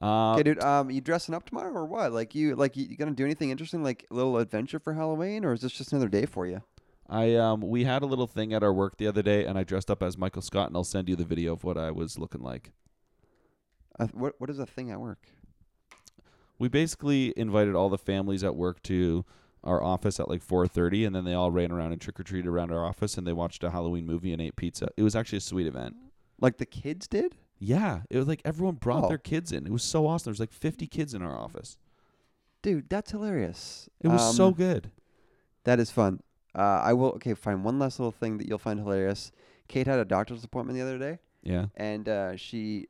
[0.00, 0.62] Uh, Okay, dude.
[0.62, 2.12] Um, you dressing up tomorrow or what?
[2.12, 5.44] Like you, like you, you gonna do anything interesting, like a little adventure for Halloween,
[5.44, 6.62] or is this just another day for you?
[7.08, 9.64] I um we had a little thing at our work the other day, and I
[9.64, 12.18] dressed up as Michael Scott, and I'll send you the video of what I was
[12.18, 12.72] looking like.
[13.98, 15.28] Uh, what What is a thing at work?
[16.58, 19.24] We basically invited all the families at work to
[19.62, 22.48] our office at like 4:30, and then they all ran around and trick or treated
[22.48, 24.88] around our office, and they watched a Halloween movie and ate pizza.
[24.96, 25.96] It was actually a sweet event.
[26.40, 27.36] Like the kids did?
[27.58, 29.08] Yeah, it was like everyone brought Oh.
[29.08, 29.66] their kids in.
[29.66, 30.24] It was so awesome.
[30.30, 31.78] There was like 50 kids in our office.
[32.62, 33.88] Dude, that's hilarious.
[34.00, 34.90] It was so Um, good.
[35.64, 36.20] That is fun.
[36.54, 37.10] Uh, I will.
[37.12, 37.62] Okay, fine.
[37.62, 39.32] One last little thing that you'll find hilarious.
[39.68, 42.88] Kate had a doctor's appointment the other day, Yeah, and uh, she,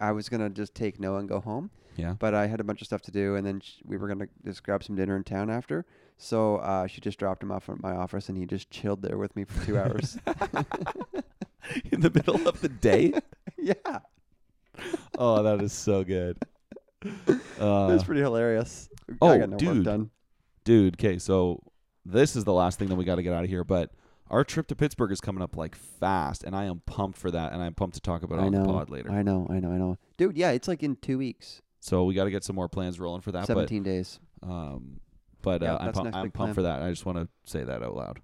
[0.00, 2.14] I was gonna just take Noah and go home, yeah.
[2.18, 4.28] but I had a bunch of stuff to do, and then sh- we were gonna
[4.44, 5.84] just grab some dinner in town after.
[6.18, 9.18] So uh, she just dropped him off at my office, and he just chilled there
[9.18, 10.16] with me for two hours.
[11.92, 13.12] in the middle of the day.
[13.58, 13.98] yeah,
[15.18, 16.38] oh, that is so good.
[17.58, 18.88] Uh, that's pretty hilarious.
[19.10, 19.84] I oh, got no work dude.
[19.84, 20.10] done.
[20.62, 20.94] dude.
[20.94, 21.60] Okay, so
[22.06, 23.90] this is the last thing that we got to get out of here, but
[24.30, 27.52] our trip to Pittsburgh is coming up like fast, and I am pumped for that,
[27.52, 28.62] and I'm pumped to talk about it I on know.
[28.62, 29.10] the pod later.
[29.10, 29.48] I know.
[29.50, 29.70] I know.
[29.70, 29.98] I know.
[30.16, 33.00] Dude, yeah, it's like in two weeks, so we got to get some more plans
[33.00, 33.46] rolling for that.
[33.46, 34.20] seventeen days.
[34.40, 35.00] But um,
[35.42, 36.54] but Yeah, uh, I'm, that's pu- next I'm big pumped plan.
[36.54, 36.82] for that.
[36.82, 38.20] I just want to say that out loud.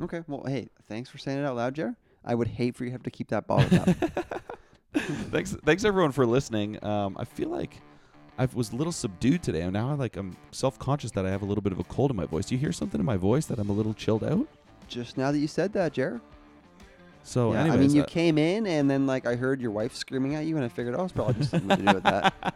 [0.00, 0.22] Okay.
[0.26, 1.96] Well, hey, thanks for saying it out loud, Jer.
[2.24, 3.88] I would hate for you to have to keep that bottled up.
[5.30, 6.82] thanks, thanks everyone for listening.
[6.84, 7.80] Um, I feel like
[8.38, 11.30] I was a little subdued today, and now I like I'm self conscious that I
[11.30, 12.46] have a little bit of a cold in my voice.
[12.46, 14.46] Do you hear something in my voice that I'm a little chilled out?
[14.88, 16.20] Just now that you said that, Jer.
[17.24, 19.70] So, yeah, anyways, I mean, you uh, came in and then like I heard your
[19.70, 22.02] wife screaming at you, and I figured, oh, it's probably just something to do with
[22.04, 22.54] that.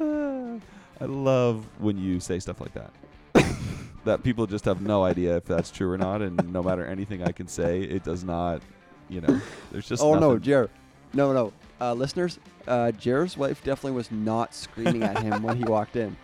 [1.00, 2.90] I love when you say stuff like that.
[4.04, 7.22] That people just have no idea if that's true or not, and no matter anything
[7.22, 8.62] I can say, it does not.
[9.08, 9.40] You know,
[9.70, 10.42] there's just oh no, nothing.
[10.42, 10.70] Jer.
[11.12, 12.38] No, no, uh, listeners.
[12.66, 16.16] Uh, Jer's wife definitely was not screaming at him when he walked in.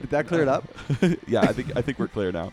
[0.00, 0.64] Did that clear it up?
[1.28, 2.52] yeah, I think I think we're clear now.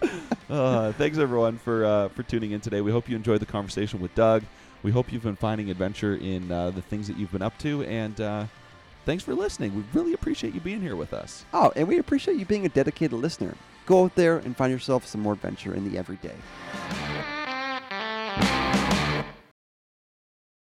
[0.50, 2.82] Uh, thanks everyone for uh, for tuning in today.
[2.82, 4.42] We hope you enjoyed the conversation with Doug.
[4.82, 7.82] We hope you've been finding adventure in uh, the things that you've been up to,
[7.84, 8.44] and uh,
[9.06, 9.74] thanks for listening.
[9.74, 11.46] We really appreciate you being here with us.
[11.54, 13.54] Oh, and we appreciate you being a dedicated listener.
[13.86, 16.36] Go out there and find yourself some more adventure in the everyday.